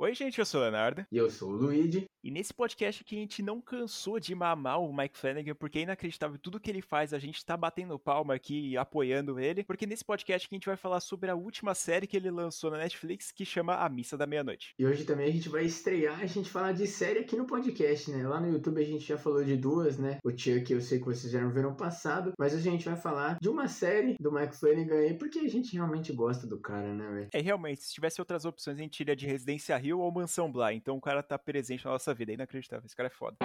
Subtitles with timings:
[0.00, 1.06] Oi, gente, eu sou o Leonardo.
[1.12, 2.08] E eu sou o Luigi.
[2.22, 5.82] E nesse podcast aqui a gente não cansou de mamar o Mike Flanagan, porque é
[5.82, 9.86] inacreditável tudo que ele faz, a gente tá batendo palma aqui e apoiando ele, porque
[9.86, 12.76] nesse podcast aqui a gente vai falar sobre a última série que ele lançou na
[12.76, 14.74] Netflix, que chama A Missa da Meia-Noite.
[14.78, 18.10] E hoje também a gente vai estrear, a gente falar de série aqui no podcast,
[18.10, 18.28] né?
[18.28, 20.18] Lá no YouTube a gente já falou de duas, né?
[20.22, 22.96] O Chuck eu sei que vocês já não viram passado, mas hoje a gente vai
[22.96, 26.92] falar de uma série do Mike Flanagan aí, porque a gente realmente gosta do cara,
[26.92, 27.28] né, velho?
[27.32, 30.74] É, realmente, se tivesse outras opções, a gente iria de Residência Rio ou Mansão Bly,
[30.74, 33.36] então o cara tá presente na nossa vida, é inacreditável, esse cara é foda.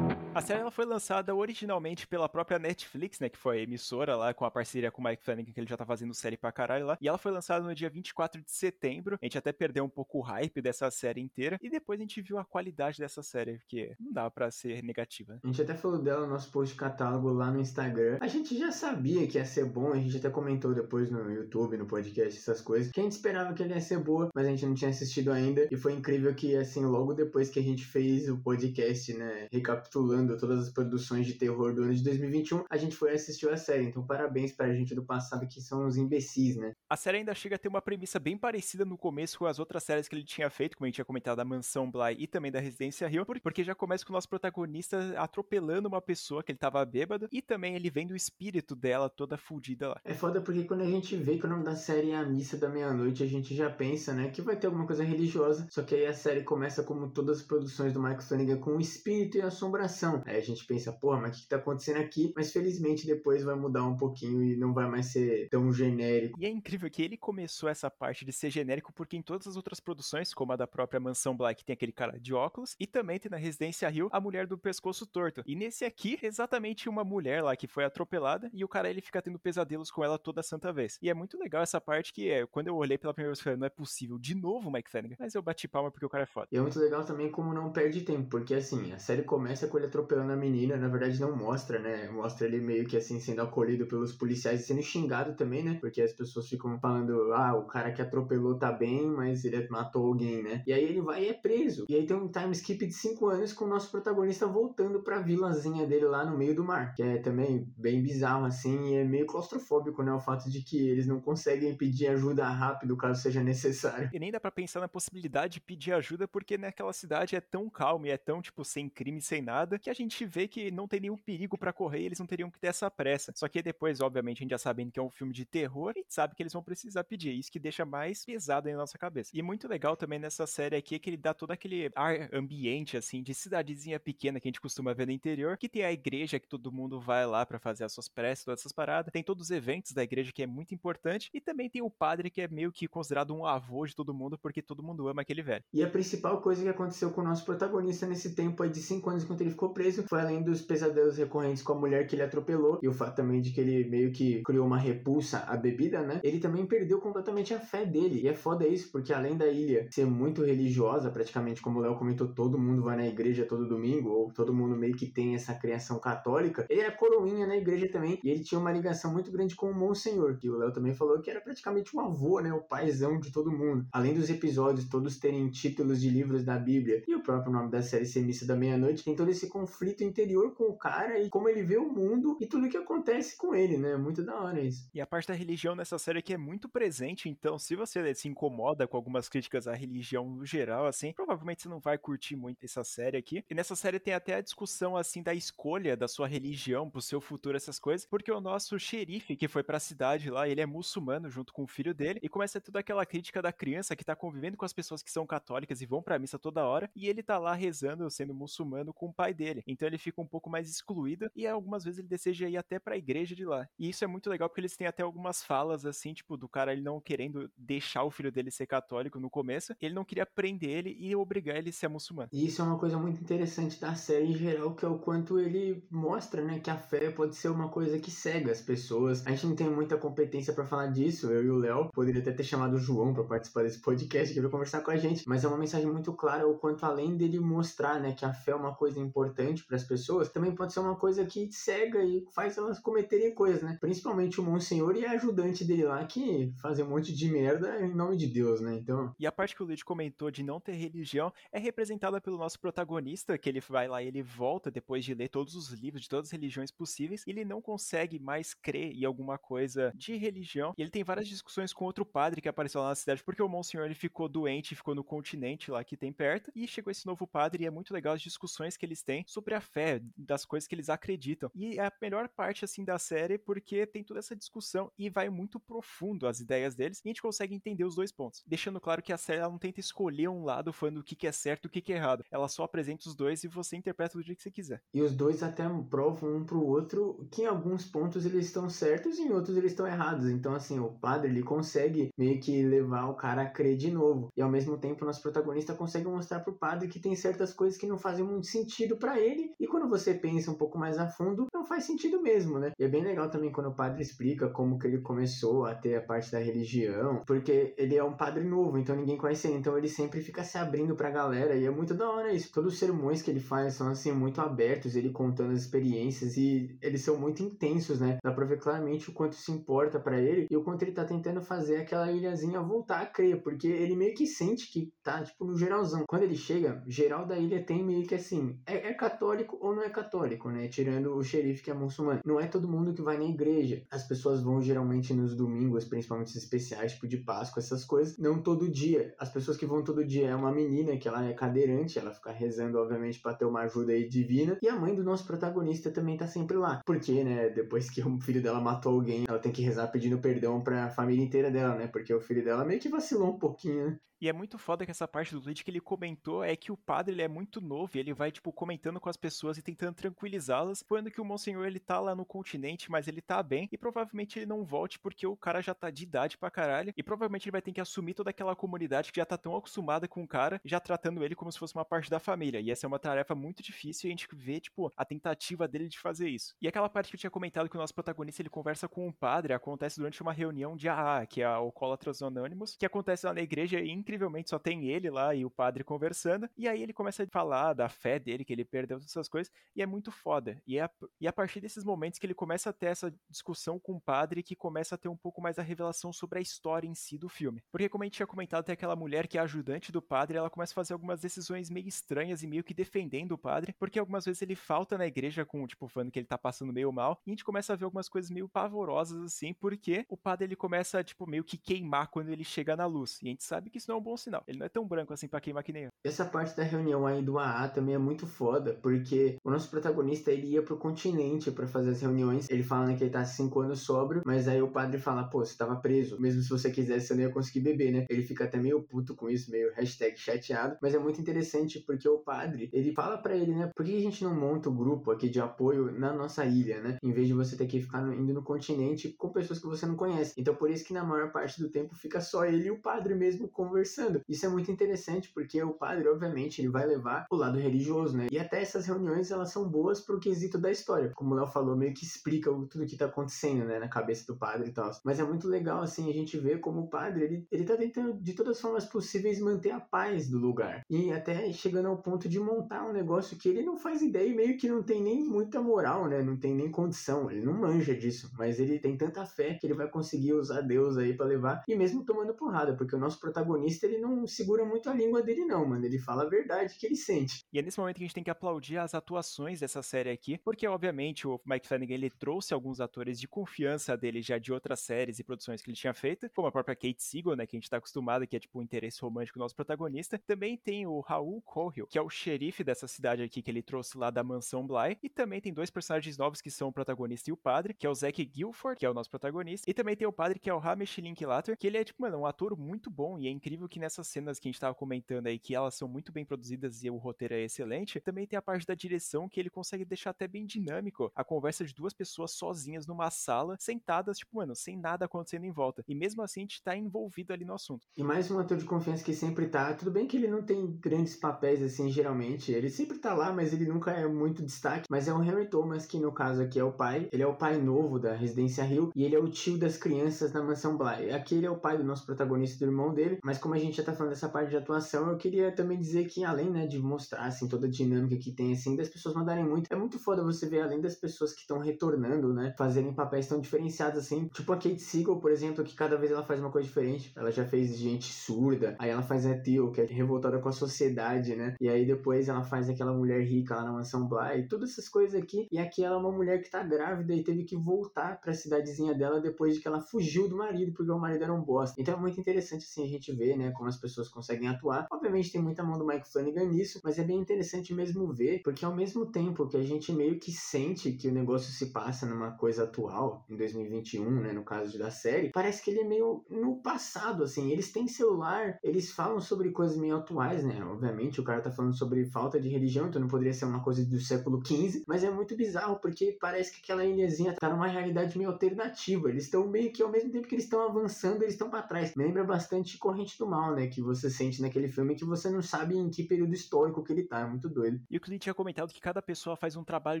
[0.36, 4.34] A série ela foi lançada originalmente pela própria Netflix, né, que foi a emissora lá
[4.34, 6.84] com a parceria com o Mike Flanagan, que ele já tá fazendo série pra caralho
[6.84, 6.98] lá.
[7.00, 9.18] E ela foi lançada no dia 24 de setembro.
[9.22, 11.58] A gente até perdeu um pouco o hype dessa série inteira.
[11.62, 15.40] E depois a gente viu a qualidade dessa série, porque não dá para ser negativa.
[15.42, 18.18] A gente até falou dela no nosso post catálogo lá no Instagram.
[18.20, 21.78] A gente já sabia que ia ser bom, a gente até comentou depois no YouTube,
[21.78, 22.92] no podcast, essas coisas.
[22.92, 25.32] Que a gente esperava que ele ia ser boa, mas a gente não tinha assistido
[25.32, 25.66] ainda.
[25.70, 30.25] E foi incrível que, assim, logo depois que a gente fez o podcast, né, recapitulando
[30.34, 33.84] todas as produções de terror do ano de 2021, a gente foi assistir a série.
[33.84, 36.72] Então, parabéns pra gente do passado que são os imbecis, né?
[36.88, 39.82] A série ainda chega a ter uma premissa bem parecida no começo com as outras
[39.82, 42.50] séries que ele tinha feito, como a gente tinha comentado, da Mansão Bly e também
[42.50, 46.58] da Residência Hill, porque já começa com o nosso protagonista atropelando uma pessoa que ele
[46.58, 50.00] tava bêbado e também ele vendo o espírito dela toda fudida lá.
[50.04, 52.56] É foda porque quando a gente vê que o nome da série é A Missa
[52.56, 55.94] da Meia-Noite, a gente já pensa, né, que vai ter alguma coisa religiosa, só que
[55.94, 60.15] aí a série começa como todas as produções do Michael Flanagan com espírito e assombração.
[60.26, 62.32] Aí a gente pensa, porra, mas o que, tá acontecendo aqui?
[62.36, 66.38] Mas felizmente depois vai mudar um pouquinho e não vai mais ser tão genérico.
[66.40, 69.56] E é incrível que ele começou essa parte de ser genérico porque em todas as
[69.56, 73.18] outras produções, como a da própria Mansão Black, tem aquele cara de óculos, e também
[73.18, 75.42] tem na Residência Rio a mulher do pescoço torto.
[75.46, 79.22] E nesse aqui, exatamente uma mulher lá que foi atropelada e o cara ele fica
[79.22, 80.98] tendo pesadelos com ela toda santa vez.
[81.00, 83.44] E é muito legal essa parte que é, quando eu olhei pela primeira vez, eu
[83.44, 85.16] falei, não é possível, de novo Mike Flanagan.
[85.18, 86.48] Mas eu bati palma porque o cara é foda.
[86.50, 89.78] E é muito legal também como não perde tempo, porque assim, a série começa com
[89.78, 92.08] ele atropelando a menina, na verdade não mostra, né?
[92.08, 95.76] Mostra ele meio que assim sendo acolhido pelos policiais e sendo xingado também, né?
[95.80, 100.06] Porque as pessoas ficam falando, ah, o cara que atropelou tá bem, mas ele matou
[100.06, 100.62] alguém, né?
[100.66, 101.86] E aí ele vai e é preso.
[101.88, 105.20] E aí tem um time skip de 5 anos com o nosso protagonista voltando pra
[105.20, 109.04] vilazinha dele lá no meio do mar, que é também bem bizarro assim e é
[109.04, 110.12] meio claustrofóbico, né?
[110.12, 114.08] O fato de que eles não conseguem pedir ajuda rápido caso seja necessário.
[114.12, 117.68] E nem dá pra pensar na possibilidade de pedir ajuda porque naquela cidade é tão
[117.68, 120.88] calmo e é tão, tipo, sem crime, sem nada, que a gente vê que não
[120.88, 123.32] tem nenhum perigo para correr, eles não teriam que ter essa pressa.
[123.36, 125.98] Só que depois, obviamente, a gente já sabendo que é um filme de terror, a
[125.98, 127.32] gente sabe que eles vão precisar pedir.
[127.32, 129.30] Isso que deixa mais pesado na nossa cabeça.
[129.32, 132.96] E muito legal também nessa série aqui é que ele dá todo aquele ar ambiente,
[132.96, 136.40] assim, de cidadezinha pequena que a gente costuma ver no interior, que tem a igreja
[136.40, 139.12] que todo mundo vai lá para fazer as suas preces, todas essas paradas.
[139.12, 141.30] Tem todos os eventos da igreja que é muito importante.
[141.32, 144.36] E também tem o padre que é meio que considerado um avô de todo mundo,
[144.36, 145.62] porque todo mundo ama aquele velho.
[145.72, 149.08] E a principal coisa que aconteceu com o nosso protagonista nesse tempo aí de 5
[149.10, 152.22] anos enquanto ele ficou preso foi além dos pesadelos recorrentes com a mulher que ele
[152.22, 156.00] atropelou e o fato também de que ele meio que criou uma repulsa à bebida,
[156.00, 156.18] né?
[156.24, 158.22] Ele também perdeu completamente a fé dele.
[158.22, 161.94] E é foda isso, porque além da ilha ser muito religiosa, praticamente como o Léo
[161.94, 165.52] comentou, todo mundo vai na igreja todo domingo, ou todo mundo meio que tem essa
[165.52, 166.64] criação católica.
[166.70, 169.74] Ele era coroinha na igreja também, e ele tinha uma ligação muito grande com o
[169.74, 172.50] Monsenhor, que o Léo também falou que era praticamente um avô, né?
[172.50, 173.86] O paizão de todo mundo.
[173.92, 177.82] Além dos episódios todos terem títulos de livros da Bíblia e o próprio nome da
[177.82, 179.65] série Ser Missa da Meia-Noite, tem todo esse conflito
[180.04, 183.54] interior com o cara e como ele vê o mundo e tudo que acontece com
[183.54, 183.96] ele, né?
[183.96, 184.88] Muito da hora isso.
[184.94, 188.28] E a parte da religião nessa série aqui é muito presente, então se você se
[188.28, 192.64] incomoda com algumas críticas à religião no geral, assim, provavelmente você não vai curtir muito
[192.64, 193.44] essa série aqui.
[193.48, 197.20] E nessa série tem até a discussão, assim, da escolha da sua religião pro seu
[197.20, 201.28] futuro, essas coisas, porque o nosso xerife que foi pra cidade lá, ele é muçulmano
[201.28, 204.56] junto com o filho dele, e começa toda aquela crítica da criança que tá convivendo
[204.56, 207.38] com as pessoas que são católicas e vão pra missa toda hora, e ele tá
[207.38, 209.55] lá rezando, sendo muçulmano com o pai dele.
[209.66, 212.96] Então ele fica um pouco mais excluído, e algumas vezes ele deseja ir até pra
[212.96, 213.68] igreja de lá.
[213.78, 216.72] E isso é muito legal porque eles têm até algumas falas, assim, tipo, do cara
[216.72, 220.70] ele não querendo deixar o filho dele ser católico no começo, ele não queria prender
[220.70, 222.28] ele e obrigar ele a ser muçulmano.
[222.32, 225.38] E isso é uma coisa muito interessante da série em geral, que é o quanto
[225.38, 229.26] ele mostra, né, que a fé pode ser uma coisa que cega as pessoas.
[229.26, 231.90] A gente não tem muita competência para falar disso, eu e o Léo.
[231.92, 235.24] Poderia até ter chamado o João para participar desse podcast, que conversar com a gente,
[235.26, 238.52] mas é uma mensagem muito clara o quanto além dele mostrar, né, que a fé
[238.52, 242.02] é uma coisa importante estimulante para as pessoas, também pode ser uma coisa que cega
[242.02, 243.76] e faz elas cometerem coisas, né?
[243.80, 247.94] Principalmente o Monsenhor e a ajudante dele lá que fazem um monte de merda em
[247.94, 248.76] nome de Deus, né?
[248.76, 249.14] Então.
[249.18, 252.58] E a parte que o Luigi comentou de não ter religião é representada pelo nosso
[252.58, 256.08] protagonista, que ele vai lá e ele volta depois de ler todos os livros de
[256.08, 260.74] todas as religiões possíveis, e ele não consegue mais crer em alguma coisa de religião.
[260.76, 263.48] E ele tem várias discussões com outro padre que apareceu lá na cidade, porque o
[263.48, 267.26] Monsenhor ele ficou doente, ficou no continente lá que tem perto, e chegou esse novo
[267.26, 270.66] padre, e é muito legal as discussões que eles têm sobre a fé, das coisas
[270.66, 271.50] que eles acreditam.
[271.54, 275.28] E é a melhor parte, assim, da série, porque tem toda essa discussão e vai
[275.28, 278.42] muito profundo as ideias deles, e a gente consegue entender os dois pontos.
[278.46, 281.26] Deixando claro que a série ela não tenta escolher um lado falando o que, que
[281.26, 282.24] é certo e o que, que é errado.
[282.30, 284.82] Ela só apresenta os dois e você interpreta do jeito que você quiser.
[284.94, 289.18] E os dois até provam um pro outro que em alguns pontos eles estão certos
[289.18, 290.30] e em outros eles estão errados.
[290.30, 294.28] Então, assim, o padre ele consegue meio que levar o cara a crer de novo.
[294.36, 297.86] E ao mesmo tempo, nosso protagonista consegue mostrar pro padre que tem certas coisas que
[297.86, 299.25] não fazem muito sentido para ele.
[299.58, 302.72] E quando você pensa um pouco mais a fundo, não faz sentido mesmo, né?
[302.78, 305.96] E é bem legal também quando o padre explica como que ele começou a ter
[305.96, 309.76] a parte da religião, porque ele é um padre novo, então ninguém conhece ele, então
[309.76, 312.52] ele sempre fica se abrindo pra galera e é muito da hora isso.
[312.52, 316.76] Todos os sermões que ele faz são assim muito abertos, ele contando as experiências e
[316.82, 318.18] eles são muito intensos, né?
[318.22, 321.04] Dá pra ver claramente o quanto se importa para ele e o quanto ele tá
[321.04, 325.44] tentando fazer aquela ilhazinha voltar a crer, porque ele meio que sente que tá, tipo,
[325.44, 326.04] no geralzão.
[326.08, 329.82] Quando ele chega, geral da ilha tem meio que assim, é, é católico ou não
[329.82, 330.68] é católico, né?
[330.68, 332.20] Tirando o xerife que é muçulmano.
[332.24, 333.82] Não é todo mundo que vai na igreja.
[333.90, 338.18] As pessoas vão geralmente nos domingos, principalmente especiais, tipo de Páscoa, essas coisas.
[338.18, 339.14] Não todo dia.
[339.18, 342.30] As pessoas que vão todo dia é uma menina que ela é cadeirante, ela fica
[342.30, 344.58] rezando, obviamente, para ter uma ajuda aí divina.
[344.62, 346.82] E a mãe do nosso protagonista também tá sempre lá.
[346.84, 350.60] Porque, né, depois que o filho dela matou alguém, ela tem que rezar pedindo perdão
[350.60, 351.86] pra família inteira dela, né?
[351.86, 353.98] Porque o filho dela meio que vacilou um pouquinho, né?
[354.20, 356.76] E é muito foda que essa parte do tweet que ele comentou é que o
[356.76, 359.94] padre ele é muito novo e ele vai, tipo, comentando com as pessoas e tentando
[359.94, 363.76] tranquilizá-las, falando que o Monsenhor ele tá lá no continente, mas ele tá bem e
[363.76, 367.44] provavelmente ele não volte porque o cara já tá de idade pra caralho e provavelmente
[367.44, 370.28] ele vai ter que assumir toda aquela comunidade que já tá tão acostumada com o
[370.28, 372.60] cara, já tratando ele como se fosse uma parte da família.
[372.60, 375.88] E essa é uma tarefa muito difícil e a gente vê, tipo, a tentativa dele
[375.88, 376.54] de fazer isso.
[376.60, 379.12] E aquela parte que eu tinha comentado que o nosso protagonista ele conversa com um
[379.12, 383.34] padre, acontece durante uma reunião de AA, que é a Alcoólatras Anônimos, que acontece lá
[383.34, 386.48] na igreja e incrivelmente só tem ele lá e o padre conversando.
[386.56, 389.52] E aí ele começa a falar da fé dele, que ele perdeu todas essas coisas,
[389.74, 390.62] e é muito foda.
[390.66, 393.78] E é a, e a partir desses momentos que ele começa a ter essa discussão
[393.78, 396.86] com o padre, que começa a ter um pouco mais a revelação sobre a história
[396.86, 397.62] em si do filme.
[397.72, 400.50] Porque, como a gente tinha comentado, tem aquela mulher que é ajudante do padre, ela
[400.50, 404.24] começa a fazer algumas decisões meio estranhas e meio que defendendo o padre, porque algumas
[404.24, 407.30] vezes ele falta na igreja com, tipo, falando que ele tá passando meio mal, e
[407.30, 411.02] a gente começa a ver algumas coisas meio pavorosas, assim, porque o padre ele começa,
[411.02, 413.18] tipo, meio que queimar quando ele chega na luz.
[413.22, 414.42] E a gente sabe que isso não é um bom sinal.
[414.46, 415.88] Ele não é tão branco assim pra queimar que nem eu.
[416.04, 420.30] Essa parte da reunião aí do AA também é muito foda, porque o nosso protagonista
[420.30, 422.48] ele ia pro continente para fazer as reuniões.
[422.48, 425.44] Ele fala né, que ele tá cinco anos sóbrio, mas aí o padre fala, pô,
[425.44, 426.20] você tava preso.
[426.20, 428.06] Mesmo se você quisesse, você não ia conseguir beber, né?
[428.08, 430.76] Ele fica até meio puto com isso, meio hashtag chateado.
[430.80, 433.70] Mas é muito interessante porque o padre, ele fala para ele, né?
[433.74, 436.80] Por que a gente não monta o um grupo aqui de apoio na nossa ilha,
[436.80, 436.98] né?
[437.02, 439.96] Em vez de você ter que ficar indo no continente com pessoas que você não
[439.96, 440.34] conhece.
[440.36, 443.14] Então por isso que na maior parte do tempo fica só ele e o padre
[443.14, 443.85] mesmo conversando.
[444.28, 448.26] Isso é muito interessante porque o padre, obviamente, ele vai levar o lado religioso, né?
[448.30, 451.12] E até essas reuniões elas são boas pro quesito da história.
[451.14, 454.38] Como o Léo falou, meio que explica tudo que tá acontecendo, né, na cabeça do
[454.38, 454.90] padre e tal.
[455.04, 458.14] Mas é muito legal, assim, a gente ver como o padre, ele, ele tá tentando,
[458.14, 460.82] de todas as formas possíveis, manter a paz do lugar.
[460.88, 464.34] E até chegando ao ponto de montar um negócio que ele não faz ideia e
[464.34, 466.22] meio que não tem nem muita moral, né?
[466.22, 467.30] Não tem nem condição.
[467.30, 468.30] Ele não manja disso.
[468.38, 471.62] Mas ele tem tanta fé que ele vai conseguir usar Deus aí para levar.
[471.68, 475.44] E mesmo tomando porrada, porque o nosso protagonista, ele não segura muito a língua dele,
[475.44, 475.84] não, mano.
[475.84, 477.44] Ele fala a verdade que ele sente.
[477.52, 480.38] E é nesse momento que a gente tem que aplaudir as atuações dessa série aqui,
[480.38, 484.80] porque obviamente o Mike Flanagan ele trouxe alguns atores de confiança dele já de outras
[484.80, 487.58] séries e produções que ele tinha feito, como a própria Kate Siegel, né, que a
[487.58, 490.18] gente tá acostumado, que é tipo o um interesse romântico do nosso protagonista.
[490.26, 493.96] Também tem o Raul Colhill, que é o xerife dessa cidade aqui que ele trouxe
[493.96, 497.32] lá da mansão Bly, e também tem dois personagens novos que são o protagonista e
[497.32, 500.06] o padre, que é o Zack Guilford, que é o nosso protagonista, e também tem
[500.06, 502.90] o padre que é o Hamish Linklater, que ele é tipo, mano, um ator muito
[502.90, 505.74] bom e é incrível que nessas cenas que a gente tava comentando aí que elas
[505.74, 509.28] são muito bem produzidas e o roteiro é excelente, também tem a parte da direção
[509.28, 513.56] que ele consegue deixar até bem dinâmico a conversa de duas pessoas sozinhas numa sala,
[513.58, 515.84] sentadas, tipo, mano, sem nada acontecendo em volta.
[515.88, 517.86] E mesmo assim a gente tá envolvido ali no assunto.
[517.96, 519.74] E mais um ator de confiança que sempre tá.
[519.74, 522.52] Tudo bem que ele não tem grandes papéis assim, geralmente.
[522.52, 524.86] Ele sempre tá lá, mas ele nunca é muito destaque.
[524.90, 527.08] Mas é o Henry Thomas, que no caso aqui é o pai.
[527.12, 530.32] Ele é o pai novo da Residência Rio e ele é o tio das crianças
[530.32, 531.10] na mansão Bly.
[531.10, 533.76] Aqui ele é o pai do nosso protagonista do irmão dele, mas como a gente
[533.76, 536.78] já tá falando dessa parte de atuação, eu queria também dizer que além, né, de
[536.78, 540.22] mostrar, assim, toda a dinâmica que tem, assim, das pessoas mandarem muito, é muito foda
[540.22, 544.52] você ver, além das pessoas que estão retornando, né, fazerem papéis tão diferenciados, assim, tipo
[544.52, 547.12] a Kate Siegel, por exemplo, que cada vez ela faz uma coisa diferente.
[547.16, 550.52] Ela já fez gente surda, aí ela faz a Tio, que é revoltada com a
[550.52, 554.70] sociedade, né, e aí depois ela faz aquela mulher rica lá na mansão Bly, todas
[554.70, 557.56] essas coisas aqui, e aqui ela é uma mulher que tá grávida e teve que
[557.56, 561.32] voltar pra cidadezinha dela depois de que ela fugiu do marido, porque o marido era
[561.32, 561.80] um bosta.
[561.80, 564.86] Então é muito interessante, assim, a gente ver, né, como as pessoas conseguem atuar.
[564.90, 568.64] Obviamente tem muita mão do Mike Flanagan nisso, mas é bem interessante mesmo ver, porque
[568.64, 572.32] ao mesmo tempo que a gente meio que sente que o negócio se passa numa
[572.32, 576.56] coisa atual, em 2021, né, no caso da série, parece que ele é meio no
[576.62, 581.40] passado, assim, eles têm celular, eles falam sobre coisas meio atuais, né, obviamente o cara
[581.40, 584.84] tá falando sobre falta de religião, então não poderia ser uma coisa do século XV,
[584.86, 589.24] mas é muito bizarro, porque parece que aquela ilhazinha tá numa realidade meio alternativa, eles
[589.24, 591.94] estão meio que ao mesmo tempo que eles estão avançando, eles estão para trás.
[591.96, 595.90] Lembra bastante Corrente do Né, que você sente naquele filme que você não sabe em
[595.90, 597.80] que período histórico que ele tá, é muito doido.
[597.90, 600.00] E o Clint tinha comentado que cada pessoa faz um trabalho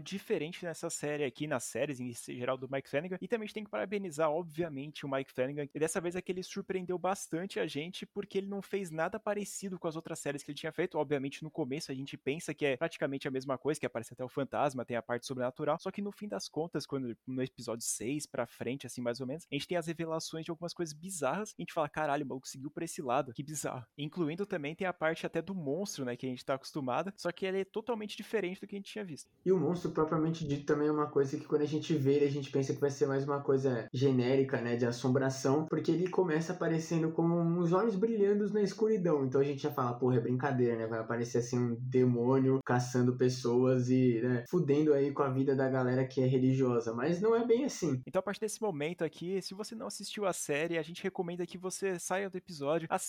[0.00, 3.54] diferente nessa série aqui, nas séries em geral do Mike Flanagan, e também a gente
[3.54, 7.60] tem que parabenizar, obviamente, o Mike Flanagan, e dessa vez é que ele surpreendeu bastante
[7.60, 10.72] a gente, porque ele não fez nada parecido com as outras séries que ele tinha
[10.72, 14.12] feito, obviamente no começo a gente pensa que é praticamente a mesma coisa, que aparece
[14.12, 17.42] até o fantasma, tem a parte sobrenatural, só que no fim das contas, quando no
[17.42, 20.72] episódio 6 pra frente, assim, mais ou menos, a gente tem as revelações de algumas
[20.72, 23.84] coisas bizarras, a gente fala, caralho, o maluco seguiu pra esse lado, que bizarro.
[23.98, 27.30] Incluindo também tem a parte até do monstro, né, que a gente tá acostumado, só
[27.32, 29.30] que ele é totalmente diferente do que a gente tinha visto.
[29.44, 32.26] E o monstro, propriamente dito, também é uma coisa que quando a gente vê ele,
[32.26, 36.08] a gente pensa que vai ser mais uma coisa genérica, né, de assombração, porque ele
[36.08, 40.20] começa aparecendo como uns olhos brilhando na escuridão, então a gente já fala, porra, é
[40.20, 45.30] brincadeira, né, vai aparecer assim um demônio caçando pessoas e, né, fudendo aí com a
[45.30, 48.00] vida da galera que é religiosa, mas não é bem assim.
[48.06, 51.46] Então a partir desse momento aqui, se você não assistiu a série, a gente recomenda
[51.46, 53.05] que você saia do episódio, assista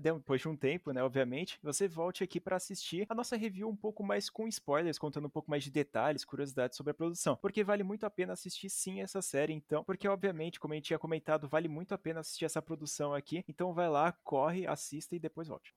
[0.00, 3.76] depois de um tempo, né, obviamente, você volte aqui para assistir a nossa review um
[3.76, 7.64] pouco mais com spoilers, contando um pouco mais de detalhes, curiosidades sobre a produção, porque
[7.64, 10.98] vale muito a pena assistir sim essa série, então, porque obviamente, como a gente tinha
[10.98, 15.18] comentado, vale muito a pena assistir essa produção aqui, então vai lá, corre, assista e
[15.18, 15.74] depois volte.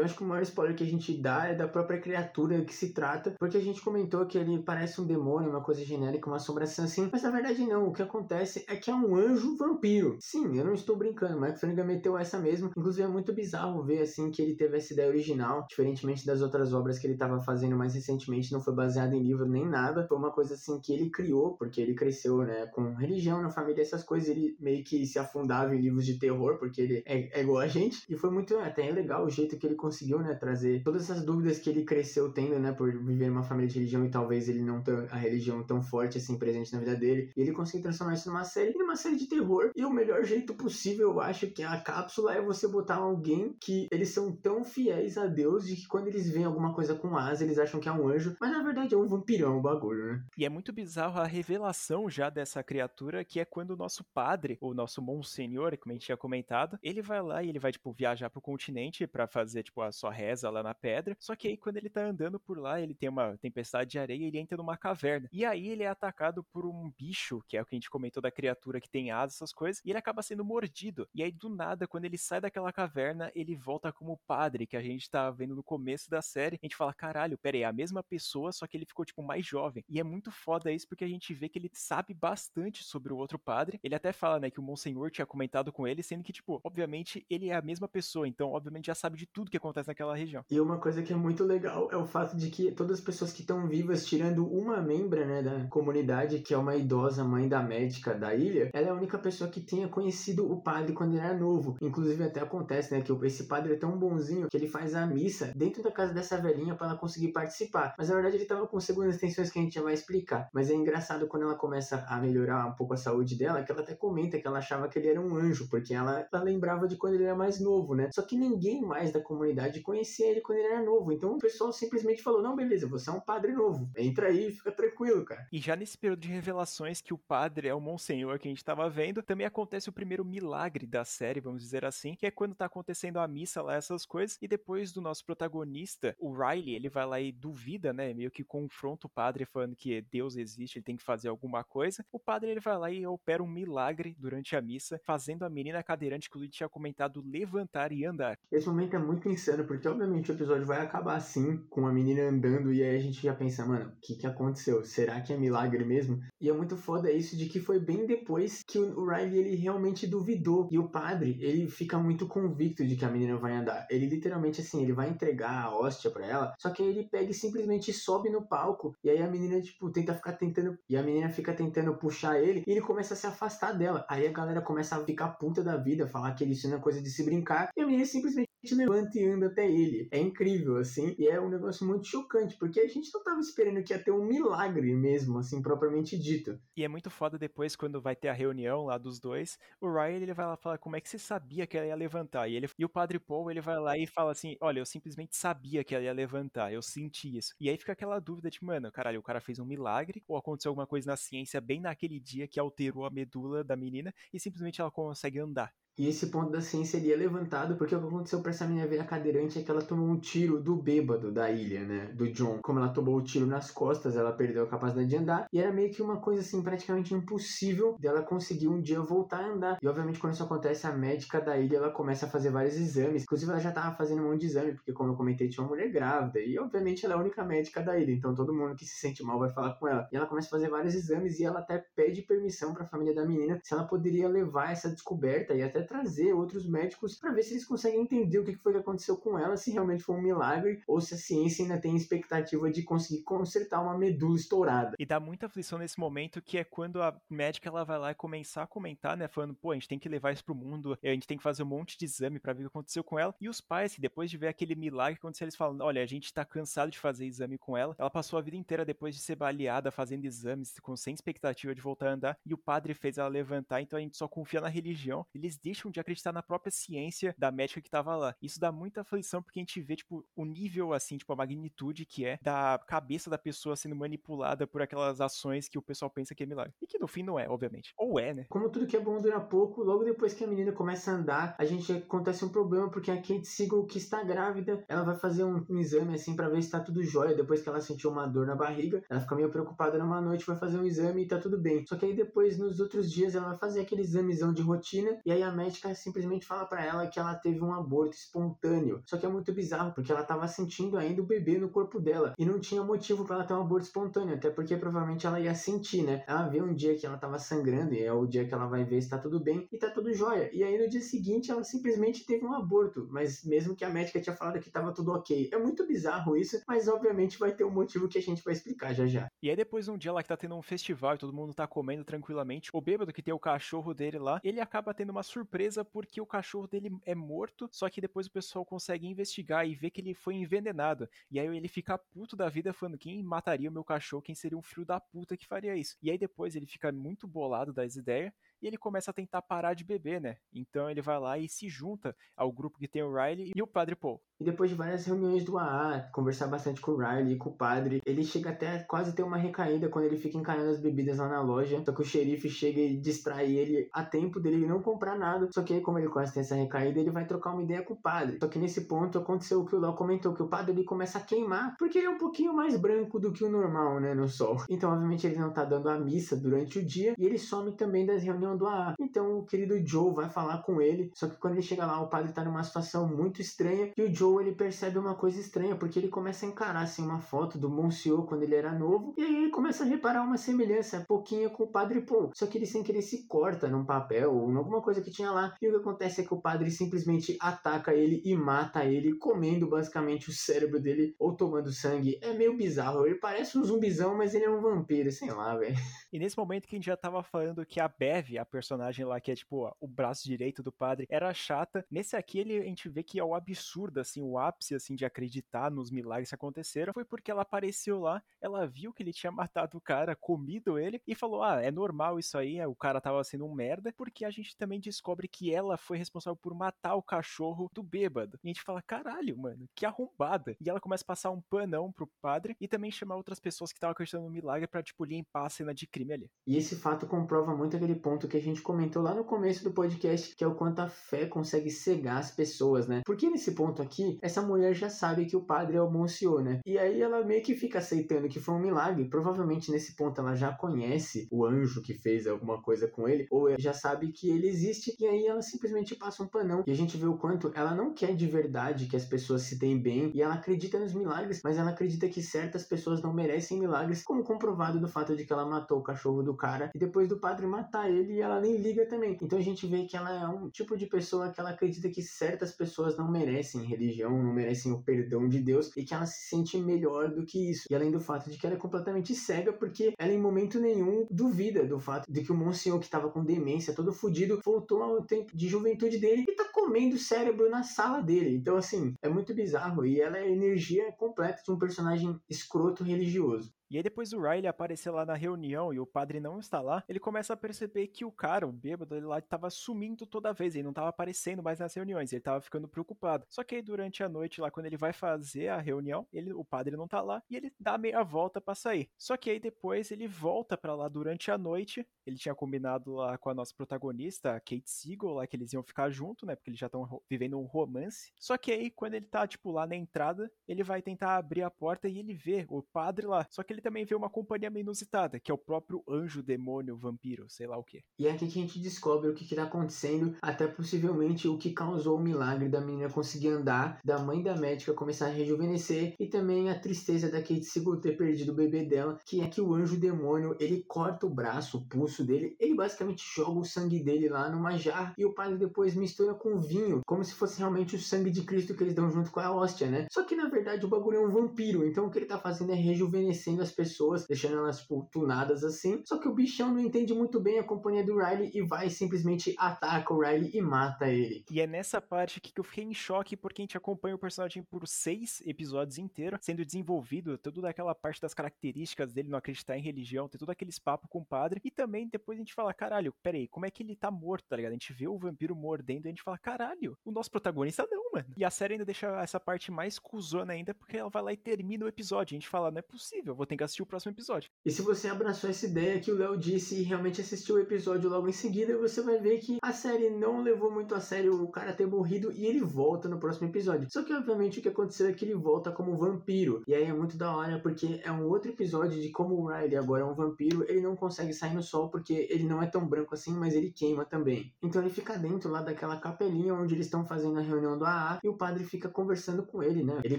[0.00, 2.74] Eu acho que o maior spoiler que a gente dá é da própria criatura que
[2.74, 6.36] se trata, porque a gente comentou que ele parece um demônio, uma coisa genérica, uma
[6.36, 7.88] assombração assim, mas na verdade não.
[7.88, 10.16] O que acontece é que é um anjo vampiro.
[10.18, 12.70] Sim, eu não estou brincando, o Mike Flanagan meteu essa mesmo.
[12.76, 16.72] Inclusive é muito bizarro ver assim que ele teve essa ideia original, diferentemente das outras
[16.72, 20.06] obras que ele estava fazendo mais recentemente, não foi baseado em livro nem nada.
[20.08, 23.82] Foi uma coisa assim que ele criou, porque ele cresceu, né, com religião na família,
[23.82, 27.42] essas coisas, ele meio que se afundava em livros de terror, porque ele é, é
[27.42, 28.02] igual a gente.
[28.08, 29.89] E foi muito até legal o jeito que ele conseguiu,
[30.22, 33.78] né, trazer todas essas dúvidas que ele cresceu tendo, né, por viver numa família de
[33.78, 37.30] religião e talvez ele não ter a religião tão forte assim presente na vida dele.
[37.36, 39.70] E ele conseguiu transformar isso numa série, numa série de terror.
[39.74, 43.88] E o melhor jeito possível, eu acho que a cápsula é você botar alguém que
[43.90, 47.44] eles são tão fiéis a Deus de que quando eles veem alguma coisa com asa,
[47.44, 50.24] eles acham que é um anjo, mas na verdade é um vampirão o bagulho, né?
[50.36, 54.58] E é muito bizarro a revelação já dessa criatura, que é quando o nosso padre,
[54.60, 57.92] o nosso Monsenhor, como a gente tinha comentado, ele vai lá e ele vai, tipo,
[57.92, 61.16] viajar pro continente para fazer, tipo, a sua reza lá na pedra.
[61.18, 64.24] Só que aí, quando ele tá andando por lá, ele tem uma tempestade de areia
[64.24, 65.28] e ele entra numa caverna.
[65.32, 68.22] E aí ele é atacado por um bicho, que é o que a gente comentou
[68.22, 71.08] da criatura que tem asas, essas coisas, e ele acaba sendo mordido.
[71.14, 74.82] E aí, do nada, quando ele sai daquela caverna, ele volta como padre, que a
[74.82, 76.58] gente tá vendo no começo da série.
[76.62, 79.22] A gente fala, caralho, pera aí, é a mesma pessoa, só que ele ficou, tipo,
[79.22, 79.84] mais jovem.
[79.88, 83.16] E é muito foda isso, porque a gente vê que ele sabe bastante sobre o
[83.16, 83.78] outro padre.
[83.82, 87.24] Ele até fala, né, que o Monsenhor tinha comentado com ele, sendo que, tipo, obviamente,
[87.28, 90.44] ele é a mesma pessoa, então, obviamente, já sabe de tudo que acontece naquela região.
[90.50, 93.32] E uma coisa que é muito legal é o fato de que todas as pessoas
[93.32, 97.62] que estão vivas, tirando uma membra, né, da comunidade, que é uma idosa mãe da
[97.62, 101.24] médica da ilha, ela é a única pessoa que tenha conhecido o padre quando ele
[101.24, 101.76] era novo.
[101.80, 105.52] Inclusive, até acontece, né, que esse padre é tão bonzinho que ele faz a missa
[105.54, 107.94] dentro da casa dessa velhinha para ela conseguir participar.
[107.96, 110.48] Mas na verdade ele tava com segundas intenções que a gente já vai explicar.
[110.52, 113.82] Mas é engraçado quando ela começa a melhorar um pouco a saúde dela, que ela
[113.82, 116.96] até comenta que ela achava que ele era um anjo, porque ela, ela lembrava de
[116.96, 118.10] quando ele era mais novo, né?
[118.12, 121.12] Só que ninguém mais da comunidade conhecia ele quando ele era novo.
[121.12, 123.90] Então o pessoal simplesmente falou: não, beleza, você é um padre novo.
[123.96, 125.46] Entra aí, fica tranquilo, cara.
[125.52, 128.64] E já nesse período de revelações que o padre é o Monsenhor que a gente
[128.64, 132.54] tava vendo, também acontece o primeiro milagre da série, vamos dizer assim, que é quando
[132.54, 136.88] tá acontecendo a missa lá, essas coisas, e depois do nosso protagonista, o Riley, ele
[136.88, 140.84] vai lá e duvida, né, meio que confronta o padre falando que Deus existe, ele
[140.84, 142.04] tem que fazer alguma coisa.
[142.12, 145.82] O padre, ele vai lá e opera um milagre durante a missa, fazendo a menina
[145.82, 148.38] cadeirante que o Luiz tinha comentado levantar e andar.
[148.50, 151.92] Esse momento é muito insano insano, porque obviamente o episódio vai acabar assim, com a
[151.92, 154.84] menina andando, e aí a gente já pensa, mano, o que que aconteceu?
[154.84, 156.20] Será que é milagre mesmo?
[156.40, 160.06] E é muito foda isso de que foi bem depois que o Riley ele realmente
[160.06, 160.68] duvidou.
[160.70, 163.86] E o padre, ele fica muito convicto de que a menina vai andar.
[163.90, 167.30] Ele literalmente assim, ele vai entregar a hóstia para ela, só que aí ele pega
[167.30, 168.94] e simplesmente sobe no palco.
[169.02, 170.78] E aí a menina, tipo, tenta ficar tentando.
[170.88, 174.06] E a menina fica tentando puxar ele e ele começa a se afastar dela.
[174.08, 177.10] Aí a galera começa a ficar puta da vida, falar que isso não coisa de
[177.10, 177.70] se brincar.
[177.76, 180.08] E a menina simplesmente levanta e anda até ele.
[180.10, 183.82] É incrível, assim, e é um negócio muito chocante, porque a gente não tava esperando
[183.82, 186.60] que ia ter um milagre mesmo, assim, propriamente dito.
[186.76, 190.16] E é muito foda depois, quando vai ter a reunião lá dos dois, o Ryan,
[190.16, 192.68] ele vai lá falar como é que você sabia que ela ia levantar, e, ele,
[192.78, 195.94] e o Padre Paul, ele vai lá e fala assim, olha, eu simplesmente sabia que
[195.94, 197.54] ela ia levantar, eu senti isso.
[197.60, 200.70] E aí fica aquela dúvida de, mano, caralho, o cara fez um milagre, ou aconteceu
[200.70, 204.80] alguma coisa na ciência bem naquele dia que alterou a medula da menina, e simplesmente
[204.80, 205.72] ela consegue andar.
[206.00, 208.86] E esse ponto da ciência ele é levantado porque o que aconteceu pra essa menina
[208.86, 212.10] virar cadeirante é que ela tomou um tiro do bêbado da ilha, né?
[212.14, 212.60] Do John.
[212.62, 215.46] Como ela tomou o tiro nas costas, ela perdeu a capacidade de andar.
[215.52, 219.52] E era meio que uma coisa assim, praticamente impossível dela conseguir um dia voltar a
[219.52, 219.78] andar.
[219.82, 223.24] E obviamente, quando isso acontece, a médica da ilha ela começa a fazer vários exames.
[223.24, 225.68] Inclusive, ela já tava fazendo um monte de exame, porque, como eu comentei, tinha uma
[225.68, 226.40] mulher grávida.
[226.40, 228.12] E obviamente ela é a única médica da ilha.
[228.12, 230.08] Então todo mundo que se sente mal vai falar com ela.
[230.10, 233.14] E ela começa a fazer vários exames e ela até pede permissão para a família
[233.14, 237.42] da menina se ela poderia levar essa descoberta e até trazer outros médicos para ver
[237.42, 240.22] se eles conseguem entender o que foi que aconteceu com ela, se realmente foi um
[240.22, 244.94] milagre ou se a ciência ainda tem expectativa de conseguir consertar uma medula estourada.
[244.98, 248.14] E dá muita aflição nesse momento que é quando a médica ela vai lá e
[248.14, 251.08] começar a comentar, né, falando, pô, a gente tem que levar isso pro mundo, a
[251.08, 253.34] gente tem que fazer um monte de exame para ver o que aconteceu com ela.
[253.40, 256.06] E os pais, que depois de ver aquele milagre que aconteceu, eles falam, olha, a
[256.06, 257.96] gente tá cansado de fazer exame com ela.
[257.98, 261.80] Ela passou a vida inteira depois de ser baleada fazendo exames com sem expectativa de
[261.80, 264.68] voltar a andar e o padre fez ela levantar, então a gente só confia na
[264.68, 265.26] religião.
[265.34, 268.34] Eles deixam de acreditar na própria ciência da médica que tava lá.
[268.42, 272.04] Isso dá muita aflição porque a gente vê, tipo, o nível, assim, tipo, a magnitude
[272.04, 276.34] que é da cabeça da pessoa sendo manipulada por aquelas ações que o pessoal pensa
[276.34, 276.74] que é milagre.
[276.82, 277.94] E que no fim não é, obviamente.
[277.96, 278.46] Ou é, né?
[278.48, 281.54] Como tudo que é bom dura pouco, logo depois que a menina começa a andar,
[281.56, 285.44] a gente acontece um problema porque a Kate Siegel, que está grávida, ela vai fazer
[285.44, 287.36] um, um exame, assim, para ver se tá tudo jóia.
[287.36, 290.56] Depois que ela sentiu uma dor na barriga, ela fica meio preocupada numa noite, vai
[290.56, 291.86] fazer um exame e tá tudo bem.
[291.86, 295.30] Só que aí depois, nos outros dias, ela vai fazer aquele examezão de rotina e
[295.30, 299.02] aí a médica simplesmente fala para ela que ela teve um aborto espontâneo.
[299.04, 302.34] Só que é muito bizarro, porque ela tava sentindo ainda o bebê no corpo dela
[302.38, 305.54] e não tinha motivo para ela ter um aborto espontâneo, até porque provavelmente ela ia
[305.54, 306.24] sentir, né?
[306.26, 308.84] Ela vê um dia que ela tava sangrando e é o dia que ela vai
[308.84, 310.50] ver se tá tudo bem e tá tudo jóia.
[310.52, 314.20] E aí no dia seguinte ela simplesmente teve um aborto, mas mesmo que a médica
[314.20, 315.50] tinha falado que tava tudo ok.
[315.52, 318.94] É muito bizarro isso, mas obviamente vai ter um motivo que a gente vai explicar
[318.94, 319.28] já já.
[319.42, 321.66] E aí depois um dia lá que tá tendo um festival e todo mundo tá
[321.66, 325.49] comendo tranquilamente, o bêbado que tem o cachorro dele lá, ele acaba tendo uma surpresa
[325.84, 329.90] porque o cachorro dele é morto, só que depois o pessoal consegue investigar e ver
[329.90, 331.08] que ele foi envenenado.
[331.30, 334.56] E aí ele fica puto da vida falando quem mataria o meu cachorro, quem seria
[334.56, 335.96] um filho da puta que faria isso.
[336.02, 339.74] E aí depois ele fica muito bolado das ideias e ele começa a tentar parar
[339.74, 340.36] de beber, né?
[340.52, 343.66] Então ele vai lá e se junta ao grupo que tem o Riley e o
[343.66, 344.20] Padre Paul.
[344.40, 347.54] E depois de várias reuniões do AA, conversar bastante com o Riley e com o
[347.54, 351.28] padre, ele chega até quase ter uma recaída quando ele fica encanando as bebidas lá
[351.28, 351.82] na loja.
[351.84, 355.50] Só que o xerife chega e distrai ele a tempo dele não comprar nada.
[355.52, 357.92] Só que aí, como ele quase tem essa recaída, ele vai trocar uma ideia com
[357.92, 358.38] o padre.
[358.40, 361.18] Só que nesse ponto aconteceu o que o Léo comentou, que o padre ele começa
[361.18, 364.26] a queimar, porque ele é um pouquinho mais branco do que o normal, né, no
[364.26, 364.56] sol.
[364.70, 368.06] Então, obviamente, ele não tá dando a missa durante o dia e ele some também
[368.06, 368.94] das reuniões do AA.
[369.00, 372.08] Então, o querido Joe vai falar com ele, só que quando ele chega lá, o
[372.08, 375.98] padre tá numa situação muito estranha e o Joe ele percebe uma coisa estranha, porque
[375.98, 379.36] ele começa a encarar assim uma foto do Monsieur quando ele era novo, e aí
[379.36, 382.30] ele começa a reparar uma semelhança pouquinho com o Padre Paul.
[382.34, 385.30] Só que ele sem querer se corta num papel ou em alguma coisa que tinha
[385.30, 389.14] lá, e o que acontece é que o padre simplesmente ataca ele e mata ele,
[389.16, 392.18] comendo basicamente o cérebro dele ou tomando sangue.
[392.22, 395.76] É meio bizarro, ele parece um zumbizão, mas ele é um vampiro, sei lá, velho.
[396.12, 399.20] E nesse momento que a gente já tava falando que a Bev, a personagem lá
[399.20, 402.88] que é tipo o braço direito do padre, era chata, nesse aqui ele, a gente
[402.88, 406.92] vê que é o absurdo, assim, o ápice assim de acreditar nos milagres que aconteceram
[406.92, 411.00] foi porque ela apareceu lá, ela viu que ele tinha matado o cara, comido ele
[411.06, 414.30] e falou: "Ah, é normal isso aí, o cara tava sendo um merda", porque a
[414.30, 418.38] gente também descobre que ela foi responsável por matar o cachorro do bêbado.
[418.42, 420.56] E a gente fala: "Caralho, mano, que arrombada".
[420.60, 423.76] E ela começa a passar um panão pro padre e também chamar outras pessoas que
[423.78, 426.30] estavam acreditando no milagre para tipo limpar a cena de crime ali.
[426.46, 429.72] E esse fato comprova muito aquele ponto que a gente comentou lá no começo do
[429.72, 433.02] podcast, que é o quanto a fé consegue cegar as pessoas, né?
[433.04, 436.60] Porque nesse ponto aqui, essa mulher já sabe que o padre é o Monsieur, né?
[436.64, 439.08] E aí ela meio que fica aceitando que foi um milagre.
[439.08, 443.58] Provavelmente nesse ponto ela já conhece o anjo que fez alguma coisa com ele, ou
[443.58, 446.62] já sabe que ele existe, e aí ela simplesmente passa um panão.
[446.66, 449.58] E a gente vê o quanto ela não quer de verdade que as pessoas se
[449.58, 453.58] deem bem, e ela acredita nos milagres, mas ela acredita que certas pessoas não merecem
[453.58, 457.08] milagres, como comprovado do fato de que ela matou o cachorro do cara, e depois
[457.08, 459.18] do padre matar ele, ela nem liga também.
[459.20, 462.02] Então a gente vê que ela é um tipo de pessoa que ela acredita que
[462.02, 466.28] certas pessoas não merecem religião, não merecem o perdão de Deus, e que ela se
[466.28, 467.64] sente melhor do que isso.
[467.70, 471.06] E além do fato de que ela é completamente cega, porque ela em momento nenhum
[471.10, 475.04] duvida do fato de que o Monsenhor que estava com demência, todo fudido, voltou ao
[475.04, 478.36] tempo de juventude dele e tá comendo cérebro na sala dele.
[478.36, 479.84] Então, assim, é muito bizarro.
[479.84, 483.52] E ela é a energia completa de um personagem escroto religioso.
[483.70, 486.82] E aí depois o Riley aparecer lá na reunião e o padre não está lá,
[486.88, 490.56] ele começa a perceber que o cara, o bêbado, ele lá estava sumindo toda vez,
[490.56, 493.24] ele não estava aparecendo mais nas reuniões, ele estava ficando preocupado.
[493.28, 496.44] Só que aí durante a noite lá, quando ele vai fazer a reunião, ele, o
[496.44, 498.90] padre não tá lá e ele dá meia volta para sair.
[498.98, 503.16] Só que aí depois ele volta para lá durante a noite, ele tinha combinado lá
[503.18, 506.50] com a nossa protagonista, a Kate Siegel, lá que eles iam ficar junto, né, porque
[506.50, 508.12] eles já estão vivendo um romance.
[508.18, 511.50] Só que aí quando ele tá tipo lá na entrada, ele vai tentar abrir a
[511.50, 513.24] porta e ele vê o padre lá.
[513.30, 516.22] Só que ele ele também vê uma companhia meio inusitada, que é o próprio anjo,
[516.22, 517.82] demônio, vampiro, sei lá o que.
[517.98, 521.52] E é aqui que a gente descobre o que está acontecendo, até possivelmente o que
[521.52, 526.06] causou o milagre da menina conseguir andar, da mãe da médica começar a rejuvenescer, e
[526.06, 529.54] também a tristeza da Kate Siegel ter perdido o bebê dela, que é que o
[529.54, 534.08] anjo demônio, ele corta o braço, o pulso dele, ele basicamente joga o sangue dele
[534.08, 537.78] lá numa jarra, e o padre depois mistura com vinho, como se fosse realmente o
[537.78, 539.86] sangue de Cristo que eles dão junto com a hóstia, né?
[539.90, 542.52] Só que na verdade o bagulho é um vampiro, então o que ele tá fazendo
[542.52, 545.82] é rejuvenescendo as as pessoas, deixando elas tipo, tunadas assim.
[545.84, 549.34] Só que o bichão não entende muito bem a companhia do Riley e vai simplesmente
[549.38, 551.24] ataca o Riley e mata ele.
[551.30, 553.98] E é nessa parte aqui que eu fiquei em choque, porque a gente acompanha o
[553.98, 559.56] personagem por seis episódios inteiros, sendo desenvolvido, toda aquela parte das características dele não acreditar
[559.56, 562.54] em religião, ter todo aqueles papo com o padre, e também depois a gente fala,
[562.54, 564.52] caralho, peraí, como é que ele tá morto, tá ligado?
[564.52, 567.92] A gente vê o vampiro mordendo e a gente fala, caralho, o nosso protagonista não,
[567.92, 568.08] mano.
[568.16, 571.16] E a série ainda deixa essa parte mais cuzona ainda, porque ela vai lá e
[571.16, 572.14] termina o episódio.
[572.14, 574.30] A gente fala, não é possível, vou ter que assistir o próximo episódio.
[574.44, 577.88] E se você abraçou essa ideia que o Léo disse e realmente assistiu o episódio
[577.88, 581.30] logo em seguida, você vai ver que a série não levou muito a sério o
[581.30, 583.68] cara ter morrido e ele volta no próximo episódio.
[583.70, 586.42] Só que, obviamente, o que aconteceu é que ele volta como vampiro.
[586.46, 589.56] E aí é muito da hora, porque é um outro episódio de como o Riley
[589.56, 592.66] agora é um vampiro, ele não consegue sair no sol porque ele não é tão
[592.66, 594.32] branco assim, mas ele queima também.
[594.42, 598.00] Então ele fica dentro lá daquela capelinha onde eles estão fazendo a reunião do AA
[598.04, 599.80] e o padre fica conversando com ele, né?
[599.82, 599.98] Ele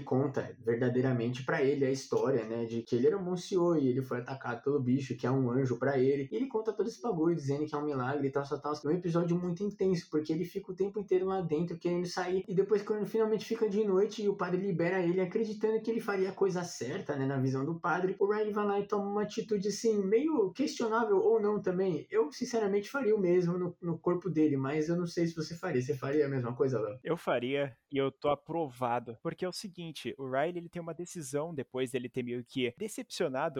[0.00, 2.64] conta verdadeiramente para ele a história, né?
[2.64, 5.50] De que ele era um monsieur e ele foi atacado pelo bicho, que é um
[5.50, 6.28] anjo para ele.
[6.30, 8.72] E ele conta todo esse bagulho, dizendo que é um milagre e tal, tal, tal.
[8.84, 12.44] É um episódio muito intenso, porque ele fica o tempo inteiro lá dentro querendo sair.
[12.48, 16.00] E depois, quando finalmente fica de noite e o padre libera ele, acreditando que ele
[16.00, 17.26] faria a coisa certa, né?
[17.26, 21.18] Na visão do padre, o Riley vai lá e toma uma atitude assim, meio questionável
[21.18, 22.06] ou não também.
[22.10, 25.56] Eu, sinceramente, faria o mesmo no, no corpo dele, mas eu não sei se você
[25.56, 25.80] faria.
[25.80, 26.98] Você faria a mesma coisa, Léo?
[27.02, 29.16] Eu faria e eu tô aprovado.
[29.22, 32.74] Porque é o seguinte, o Riley ele tem uma decisão depois dele ter meio que
[32.78, 33.11] decepcionado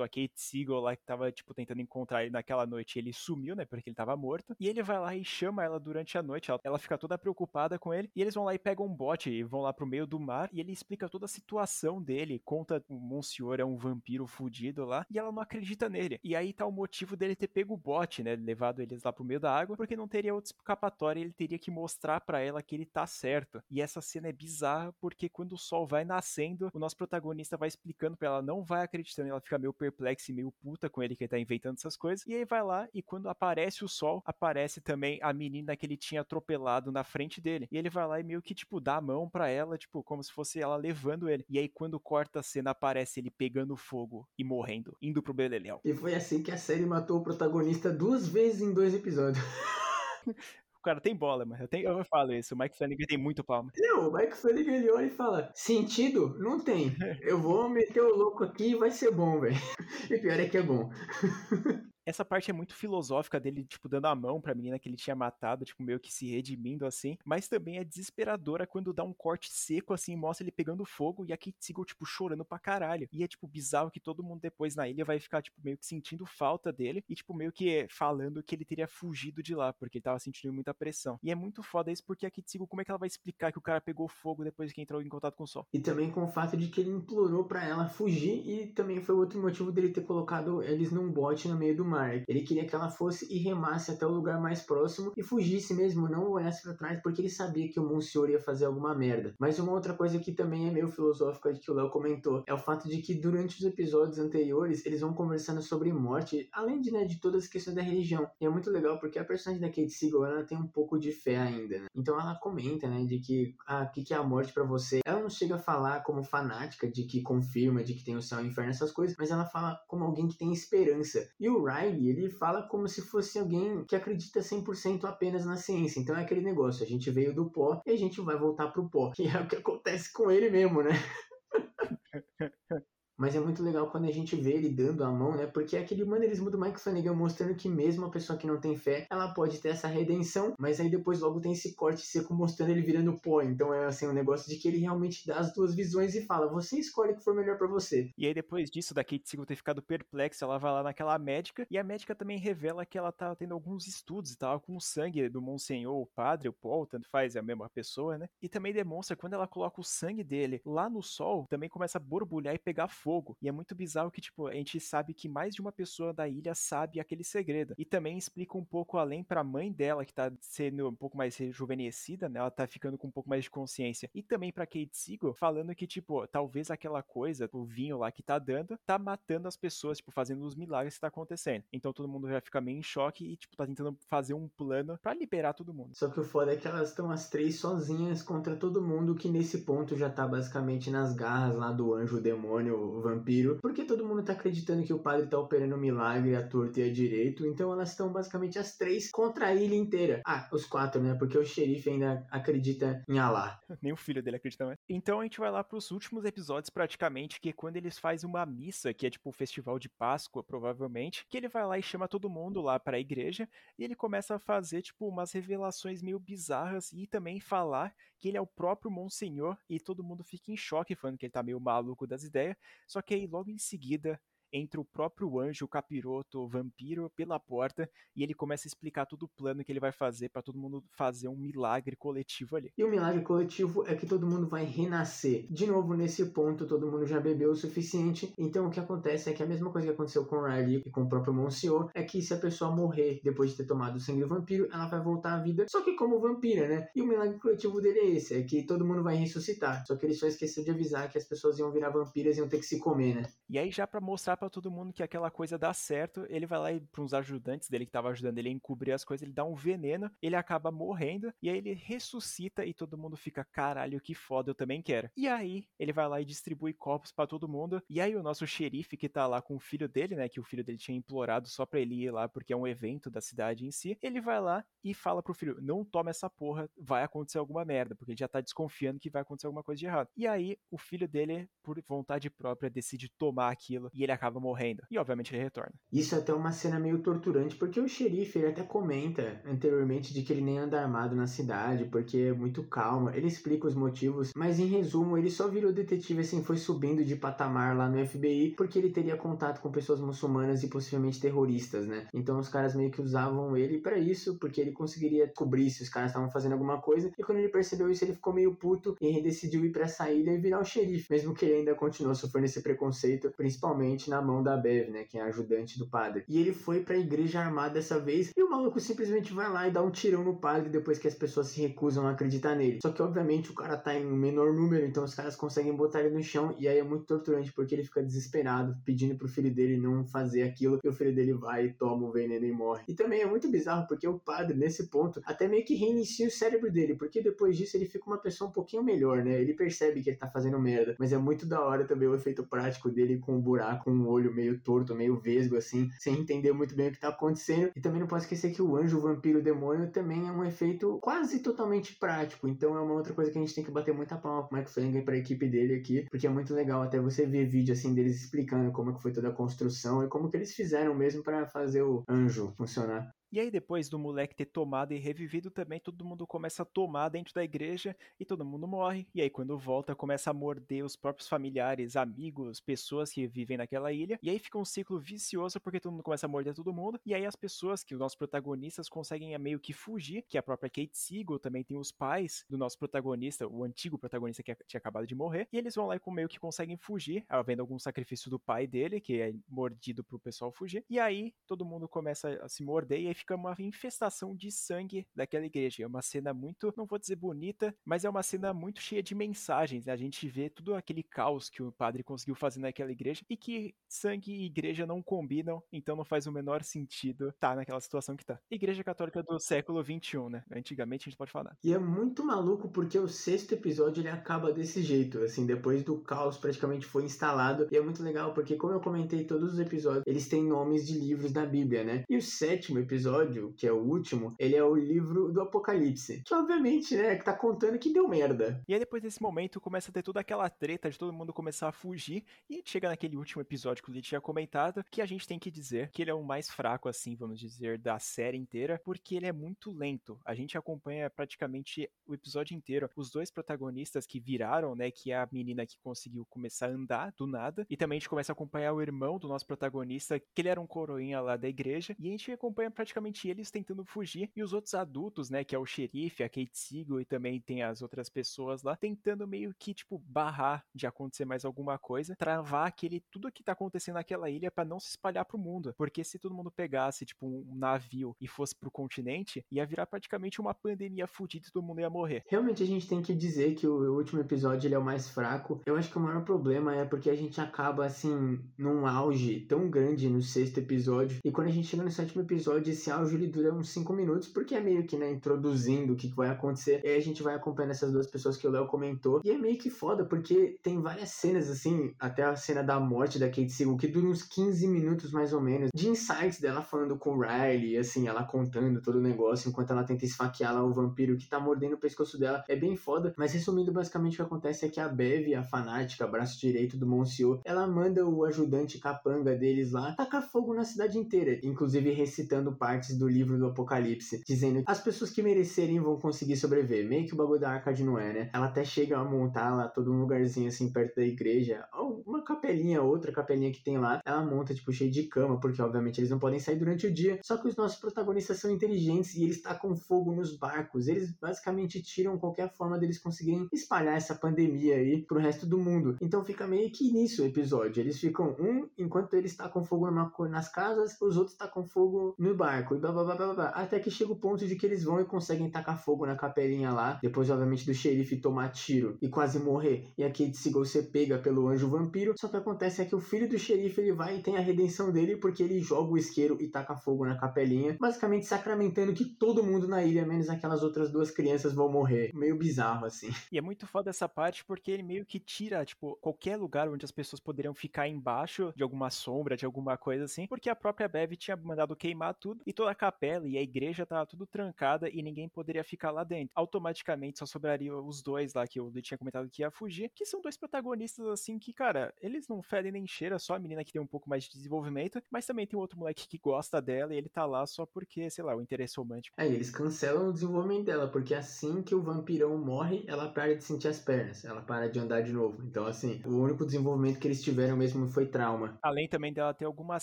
[0.02, 2.98] a Kate Siegel lá que tava, tipo, tentando encontrar ele naquela noite.
[2.98, 3.64] Ele sumiu, né?
[3.64, 4.54] Porque ele tava morto.
[4.58, 6.50] E ele vai lá e chama ela durante a noite.
[6.50, 8.10] Ela, ela fica toda preocupada com ele.
[8.14, 10.48] E eles vão lá e pegam um bote e vão lá pro meio do mar.
[10.52, 12.40] E ele explica toda a situação dele.
[12.44, 15.06] Conta o Monsieur é um vampiro fudido lá.
[15.10, 16.18] E ela não acredita nele.
[16.22, 18.36] E aí tá o motivo dele ter pego o bote, né?
[18.36, 19.76] Levado eles lá pro meio da água.
[19.76, 21.20] Porque não teria outra escapatória.
[21.20, 23.62] Ele teria que mostrar para ela que ele tá certo.
[23.70, 27.68] E essa cena é bizarra porque quando o sol vai nascendo, o nosso protagonista vai
[27.68, 29.28] explicando para ela, não vai acreditando.
[29.28, 32.26] Ela fica meio perplexa e meio puta com ele que ele tá inventando essas coisas.
[32.26, 35.96] E aí vai lá e quando aparece o sol, aparece também a menina que ele
[35.96, 37.68] tinha atropelado na frente dele.
[37.70, 40.22] E ele vai lá e meio que, tipo, dá a mão pra ela, tipo, como
[40.22, 41.44] se fosse ela levando ele.
[41.48, 45.80] E aí quando corta a cena, aparece ele pegando fogo e morrendo, indo pro Beleléu.
[45.84, 49.42] E foi assim que a série matou o protagonista duas vezes em dois episódios.
[50.82, 52.56] O cara tem bola, mas eu, tenho, eu falo isso.
[52.56, 53.70] O Mike Flanagan tem muito palma.
[53.76, 56.36] Não, o Mike Flanagan ele olha e fala: sentido?
[56.40, 56.92] Não tem.
[57.22, 59.54] Eu vou meter o louco aqui e vai ser bom, velho.
[60.10, 60.90] E pior é que é bom.
[62.04, 65.14] essa parte é muito filosófica dele, tipo, dando a mão pra menina que ele tinha
[65.14, 67.16] matado, tipo, meio que se redimindo assim.
[67.24, 71.32] Mas também é desesperadora quando dá um corte seco, assim, mostra ele pegando fogo e
[71.32, 73.08] a Kate tipo, chorando pra caralho.
[73.12, 75.86] E é, tipo, bizarro que todo mundo depois na ilha vai ficar, tipo, meio que
[75.86, 79.98] sentindo falta dele e, tipo, meio que falando que ele teria fugido de lá, porque
[79.98, 81.18] ele tava sentindo muita pressão.
[81.22, 83.58] E é muito foda isso porque a Kate como é que ela vai explicar que
[83.58, 85.66] o cara pegou fogo depois que entrou em contato com o sol?
[85.72, 89.14] E também com o fato de que ele implorou para ela fugir e também foi
[89.14, 91.84] outro motivo dele ter colocado eles num bote no meio do
[92.28, 96.08] Ele queria que ela fosse e remasse até o lugar mais próximo e fugisse mesmo,
[96.08, 99.34] não olhasse para trás, porque ele sabia que o Monsieur ia fazer alguma merda.
[99.38, 102.58] Mas uma outra coisa que também é meio filosófica que o Léo comentou é o
[102.58, 107.04] fato de que durante os episódios anteriores eles vão conversando sobre morte, além de, né,
[107.04, 108.28] de todas as questões da religião.
[108.40, 111.12] E é muito legal porque a personagem da Kate Siegel ela tem um pouco de
[111.12, 111.86] fé ainda, né?
[111.94, 115.00] Então ela comenta, né, de que ah, o que, que é a morte para você.
[115.04, 118.40] Ela não chega a falar como fanática de que confirma, de que tem o céu
[118.40, 121.28] e o inferno, essas coisas, mas ela fala como alguém que tem esperança.
[121.38, 126.00] E o Riley, ele fala como se fosse alguém que acredita 100% apenas na ciência.
[126.00, 128.88] Então é aquele negócio, a gente veio do pó e a gente vai voltar pro
[128.88, 129.12] pó.
[129.18, 130.90] E é o que acontece com ele mesmo, né?
[133.22, 135.46] Mas é muito legal quando a gente vê ele dando a mão, né?
[135.46, 138.74] Porque é aquele maneirismo do Mike Flanagan mostrando que mesmo a pessoa que não tem
[138.74, 142.70] fé, ela pode ter essa redenção, mas aí depois logo tem esse corte seco mostrando
[142.70, 143.40] ele virando pó.
[143.40, 146.50] Então é assim um negócio de que ele realmente dá as duas visões e fala:
[146.50, 148.10] você escolhe o que for melhor para você.
[148.18, 151.64] E aí depois disso, da Kate Siegel ter ficado perplexa, ela vai lá naquela médica
[151.70, 154.80] e a médica também revela que ela tá tendo alguns estudos e tal com o
[154.80, 158.26] sangue do Monsenhor, o padre, o Paul, tanto faz, é a mesma pessoa, né?
[158.42, 162.00] E também demonstra quando ela coloca o sangue dele lá no sol, também começa a
[162.00, 163.11] borbulhar e pegar fogo.
[163.42, 166.28] E é muito bizarro que, tipo, a gente sabe que mais de uma pessoa da
[166.28, 167.74] ilha sabe aquele segredo.
[167.76, 171.36] E também explica um pouco além pra mãe dela, que tá sendo um pouco mais
[171.36, 172.40] rejuvenescida, né?
[172.40, 174.10] Ela tá ficando com um pouco mais de consciência.
[174.14, 178.22] E também pra Kate Siegel, falando que, tipo, talvez aquela coisa, o vinho lá que
[178.22, 181.64] tá dando, tá matando as pessoas, tipo, fazendo os milagres que tá acontecendo.
[181.72, 184.98] Então todo mundo já fica meio em choque e, tipo, tá tentando fazer um plano
[185.02, 185.94] para liberar todo mundo.
[185.94, 189.28] Só que o foda é que elas estão as três sozinhas contra todo mundo, que
[189.28, 193.58] nesse ponto já tá basicamente nas garras lá do anjo, demônio, o vampiro.
[193.60, 196.90] Porque todo mundo tá acreditando que o padre tá operando um milagre à torta e
[196.90, 200.22] à direito, então elas estão basicamente as três contra a ilha inteira.
[200.26, 201.14] Ah, os quatro, né?
[201.14, 203.60] Porque o xerife ainda acredita em Alá.
[203.82, 204.78] Nem o filho dele acredita mais.
[204.88, 208.44] Então a gente vai lá pros últimos episódios, praticamente, que é quando eles fazem uma
[208.44, 212.08] missa, que é tipo o festival de Páscoa, provavelmente, que ele vai lá e chama
[212.08, 216.18] todo mundo lá para a igreja, e ele começa a fazer, tipo, umas revelações meio
[216.18, 220.56] bizarras e também falar que ele é o próprio Monsenhor, e todo mundo fica em
[220.56, 222.56] choque, falando que ele tá meio maluco das ideias,
[222.86, 224.18] só que aí logo em seguida
[224.52, 229.06] entra o próprio anjo, o capiroto, o vampiro pela porta e ele começa a explicar
[229.06, 232.70] todo o plano que ele vai fazer para todo mundo fazer um milagre coletivo ali.
[232.76, 235.46] E o milagre coletivo é que todo mundo vai renascer.
[235.50, 238.32] De novo, nesse ponto, todo mundo já bebeu o suficiente.
[238.36, 240.90] Então, o que acontece é que a mesma coisa que aconteceu com o Riley e
[240.90, 244.00] com o próprio Monsieur é que se a pessoa morrer depois de ter tomado o
[244.00, 246.88] sangue do vampiro, ela vai voltar à vida, só que como vampira, né?
[246.94, 249.86] E o milagre coletivo dele é esse, é que todo mundo vai ressuscitar.
[249.86, 252.48] Só que ele só esqueceu de avisar que as pessoas iam virar vampiras e iam
[252.48, 253.22] ter que se comer, né?
[253.48, 256.58] E aí, já para mostrar para todo mundo que aquela coisa dá certo, ele vai
[256.58, 259.32] lá e para uns ajudantes dele que estavam ajudando ele a encobrir as coisas, ele
[259.32, 264.00] dá um veneno, ele acaba morrendo e aí ele ressuscita e todo mundo fica, caralho,
[264.00, 265.08] que foda, eu também quero.
[265.16, 267.80] E aí, ele vai lá e distribui copos para todo mundo.
[267.88, 270.44] E aí o nosso xerife que tá lá com o filho dele, né, que o
[270.44, 273.64] filho dele tinha implorado só para ele ir lá porque é um evento da cidade
[273.64, 277.38] em si, ele vai lá e fala pro filho: "Não toma essa porra, vai acontecer
[277.38, 280.08] alguma merda", porque ele já tá desconfiando que vai acontecer alguma coisa de errado.
[280.16, 284.82] E aí o filho dele, por vontade própria, decide tomar aquilo e ele acaba morrendo.
[284.90, 285.72] E obviamente ele retorna.
[285.92, 290.22] Isso é até uma cena meio torturante, porque o xerife ele até comenta anteriormente de
[290.22, 293.10] que ele nem anda armado na cidade, porque é muito calmo.
[293.10, 297.16] Ele explica os motivos, mas em resumo, ele só virou detetive assim, foi subindo de
[297.16, 302.06] patamar lá no FBI, porque ele teria contato com pessoas muçulmanas e possivelmente terroristas, né?
[302.14, 305.88] Então os caras meio que usavam ele para isso, porque ele conseguiria cobrir se os
[305.88, 307.12] caras estavam fazendo alguma coisa.
[307.18, 310.38] E quando ele percebeu isso, ele ficou meio puto e decidiu ir para ilha e
[310.38, 314.56] virar o xerife, mesmo que ele ainda continuou sofrendo esse preconceito, principalmente na mão da
[314.56, 316.24] Bev, né, que é a ajudante do padre.
[316.28, 319.68] E ele foi para a igreja armada dessa vez e o maluco simplesmente vai lá
[319.68, 322.78] e dá um tirão no padre depois que as pessoas se recusam a acreditar nele.
[322.82, 326.00] Só que obviamente o cara tá em um menor número, então os caras conseguem botar
[326.00, 329.52] ele no chão e aí é muito torturante porque ele fica desesperado, pedindo pro filho
[329.52, 332.84] dele não fazer aquilo e o filho dele vai toma o veneno e morre.
[332.88, 336.30] E também é muito bizarro porque o padre nesse ponto até meio que reinicia o
[336.30, 339.40] cérebro dele, porque depois disso ele fica uma pessoa um pouquinho melhor, né?
[339.40, 342.44] Ele percebe que ele tá fazendo merda, mas é muito da hora também o efeito
[342.44, 346.74] prático dele com o buraco, um olho meio torto meio vesgo, assim, sem entender muito
[346.74, 347.70] bem o que tá acontecendo.
[347.76, 350.44] E também não posso esquecer que o anjo, o vampiro, o demônio também é um
[350.44, 352.48] efeito quase totalmente prático.
[352.48, 354.70] Então é uma outra coisa que a gente tem que bater muita palma pro Mike
[354.70, 357.94] Flanagan e pra equipe dele aqui, porque é muito legal até você ver vídeo, assim,
[357.94, 361.46] deles explicando como que foi toda a construção e como que eles fizeram mesmo para
[361.46, 363.10] fazer o anjo funcionar.
[363.32, 367.08] E aí, depois do moleque ter tomado e revivido também, todo mundo começa a tomar
[367.08, 369.08] dentro da igreja e todo mundo morre.
[369.14, 373.90] E aí, quando volta, começa a morder os próprios familiares, amigos, pessoas que vivem naquela
[373.90, 374.18] ilha.
[374.22, 377.00] E aí fica um ciclo vicioso porque todo mundo começa a morder todo mundo.
[377.06, 380.68] E aí, as pessoas que os nossos protagonistas conseguem meio que fugir, que a própria
[380.68, 385.06] Kate Siegel também tem os pais do nosso protagonista, o antigo protagonista que tinha acabado
[385.06, 385.48] de morrer.
[385.50, 389.00] E eles vão lá e meio que conseguem fugir, havendo algum sacrifício do pai dele,
[389.00, 390.84] que é mordido pro pessoal fugir.
[390.90, 395.06] E aí, todo mundo começa a se morder e aí fica uma infestação de sangue
[395.14, 395.82] daquela igreja.
[395.82, 399.14] É uma cena muito, não vou dizer bonita, mas é uma cena muito cheia de
[399.14, 399.86] mensagens.
[399.86, 399.92] Né?
[399.92, 403.74] A gente vê tudo aquele caos que o padre conseguiu fazer naquela igreja e que
[403.88, 408.16] sangue e igreja não combinam, então não faz o menor sentido estar tá naquela situação
[408.16, 408.38] que tá.
[408.50, 410.44] Igreja Católica do século 21, né?
[410.50, 411.56] Antigamente a gente pode falar.
[411.62, 415.98] E é muito maluco porque o sexto episódio ele acaba desse jeito, assim, depois do
[416.00, 417.68] caos praticamente foi instalado.
[417.70, 420.98] E é muito legal porque, como eu comentei, todos os episódios eles têm nomes de
[420.98, 422.04] livros da Bíblia, né?
[422.08, 423.11] E o sétimo episódio,
[423.56, 426.22] que é o último, ele é o livro do Apocalipse.
[426.24, 428.62] Que obviamente, né, que tá contando que deu merda.
[428.66, 431.68] E aí depois desse momento começa a ter toda aquela treta de todo mundo começar
[431.68, 432.24] a fugir.
[432.48, 435.50] E chega naquele último episódio que o Lee tinha comentado, que a gente tem que
[435.50, 439.26] dizer que ele é o mais fraco, assim, vamos dizer, da série inteira, porque ele
[439.26, 440.18] é muito lento.
[440.24, 442.88] A gente acompanha praticamente o episódio inteiro.
[442.96, 447.12] Os dois protagonistas que viraram, né, que é a menina que conseguiu começar a andar
[447.16, 450.40] do nada, e também a gente começa a acompanhar o irmão do nosso protagonista, que
[450.40, 454.30] ele era um coroinha lá da igreja, e a gente acompanha praticamente eles tentando fugir,
[454.34, 457.62] e os outros adultos, né, que é o xerife, a Kate Siegel e também tem
[457.62, 462.66] as outras pessoas lá, tentando meio que, tipo, barrar de acontecer mais alguma coisa, travar
[462.66, 466.18] aquele, tudo que tá acontecendo naquela ilha para não se espalhar pro mundo, porque se
[466.18, 471.06] todo mundo pegasse, tipo, um navio e fosse pro continente, ia virar praticamente uma pandemia
[471.06, 472.22] fudida e todo mundo ia morrer.
[472.28, 475.60] Realmente a gente tem que dizer que o último episódio ele é o mais fraco.
[475.66, 479.70] Eu acho que o maior problema é porque a gente acaba assim num auge tão
[479.70, 483.26] grande no sexto episódio e quando a gente chega no sétimo episódio esse auge ele
[483.26, 486.80] dura uns cinco minutos porque é meio que né introduzindo o que vai acontecer.
[486.84, 489.38] E aí a gente vai acompanhando essas duas pessoas que o Léo comentou e é
[489.38, 493.50] meio que foda porque tem várias cenas assim, até a cena da morte da Kate
[493.50, 497.20] Siegel que dura uns 15 minutos mais ou menos de insights dela falando com o
[497.20, 501.28] Riley, assim, ela contando todo o negócio enquanto ela tenta esfaquear lá o vampiro que
[501.28, 502.44] tá mordendo o pescoço dela.
[502.48, 506.06] É bem foda, mas resumindo basicamente o que acontece é que a Bev, a fanática,
[506.06, 510.98] braço direito do Monsieur, ela manda o ajudante capanga deles lá tacar fogo na cidade
[510.98, 512.52] inteira, inclusive recitando
[512.82, 517.06] partes do livro do Apocalipse, dizendo que as pessoas que merecerem vão conseguir sobreviver, meio
[517.06, 518.30] que o bagulho da Arca de Noé, né?
[518.32, 521.64] Ela até chega a montar lá todo um lugarzinho assim perto da igreja,
[522.04, 526.00] uma capelinha, outra capelinha que tem lá, ela monta tipo cheio de cama, porque obviamente
[526.00, 529.22] eles não podem sair durante o dia, só que os nossos protagonistas são inteligentes e
[529.22, 534.76] eles tacam fogo nos barcos, eles basicamente tiram qualquer forma deles conseguirem espalhar essa pandemia
[534.76, 535.96] aí pro resto do mundo.
[536.00, 537.80] Então fica meio que nisso o episódio.
[537.80, 542.34] Eles ficam um enquanto eles tacam fogo numa, nas casas, os outros tacam fogo no
[542.34, 543.48] barco e blá, blá blá blá blá.
[543.48, 546.70] Até que chega o ponto de que eles vão e conseguem tacar fogo na capelinha
[546.70, 546.98] lá.
[547.02, 549.92] Depois, obviamente, do xerife tomar tiro e quase morrer.
[549.96, 552.14] E a Kate Siegel ser pega pelo anjo vampiro.
[552.16, 554.92] Só que acontece é que o filho do xerife ele vai e tem a redenção
[554.92, 557.76] dele porque ele joga o isqueiro e taca fogo na capelinha.
[557.80, 562.10] Basicamente sacramentando que todo mundo na ilha, menos aquelas outras duas crianças, vão morrer.
[562.14, 563.10] Meio bizarro assim.
[563.30, 566.84] E é muito foda essa parte porque ele meio que tira, tipo, qualquer lugar onde
[566.84, 570.88] as pessoas poderiam ficar embaixo de alguma sombra, de alguma coisa assim, porque a própria
[570.88, 574.88] Bev tinha mandado queimar tudo e toda a capela e a igreja tava tudo trancada
[574.90, 576.32] e ninguém poderia ficar lá dentro.
[576.34, 580.20] Automaticamente só sobraria os dois lá que eu tinha comentado que ia fugir, que são
[580.20, 583.80] dois protagonistas assim que, cara, eles não fedem nem cheira, só a menina que tem
[583.80, 587.08] um pouco mais de desenvolvimento, mas também tem outro moleque que gosta dela e ele
[587.08, 589.18] tá lá só porque, sei lá, o interesse romântico.
[589.18, 593.42] É, eles cancelam o desenvolvimento dela, porque assim que o vampirão morre, ela para de
[593.42, 595.42] sentir as pernas, ela para de andar de novo.
[595.42, 598.58] Então, assim, o único desenvolvimento que eles tiveram mesmo foi trauma.
[598.62, 599.82] Além também dela ter algumas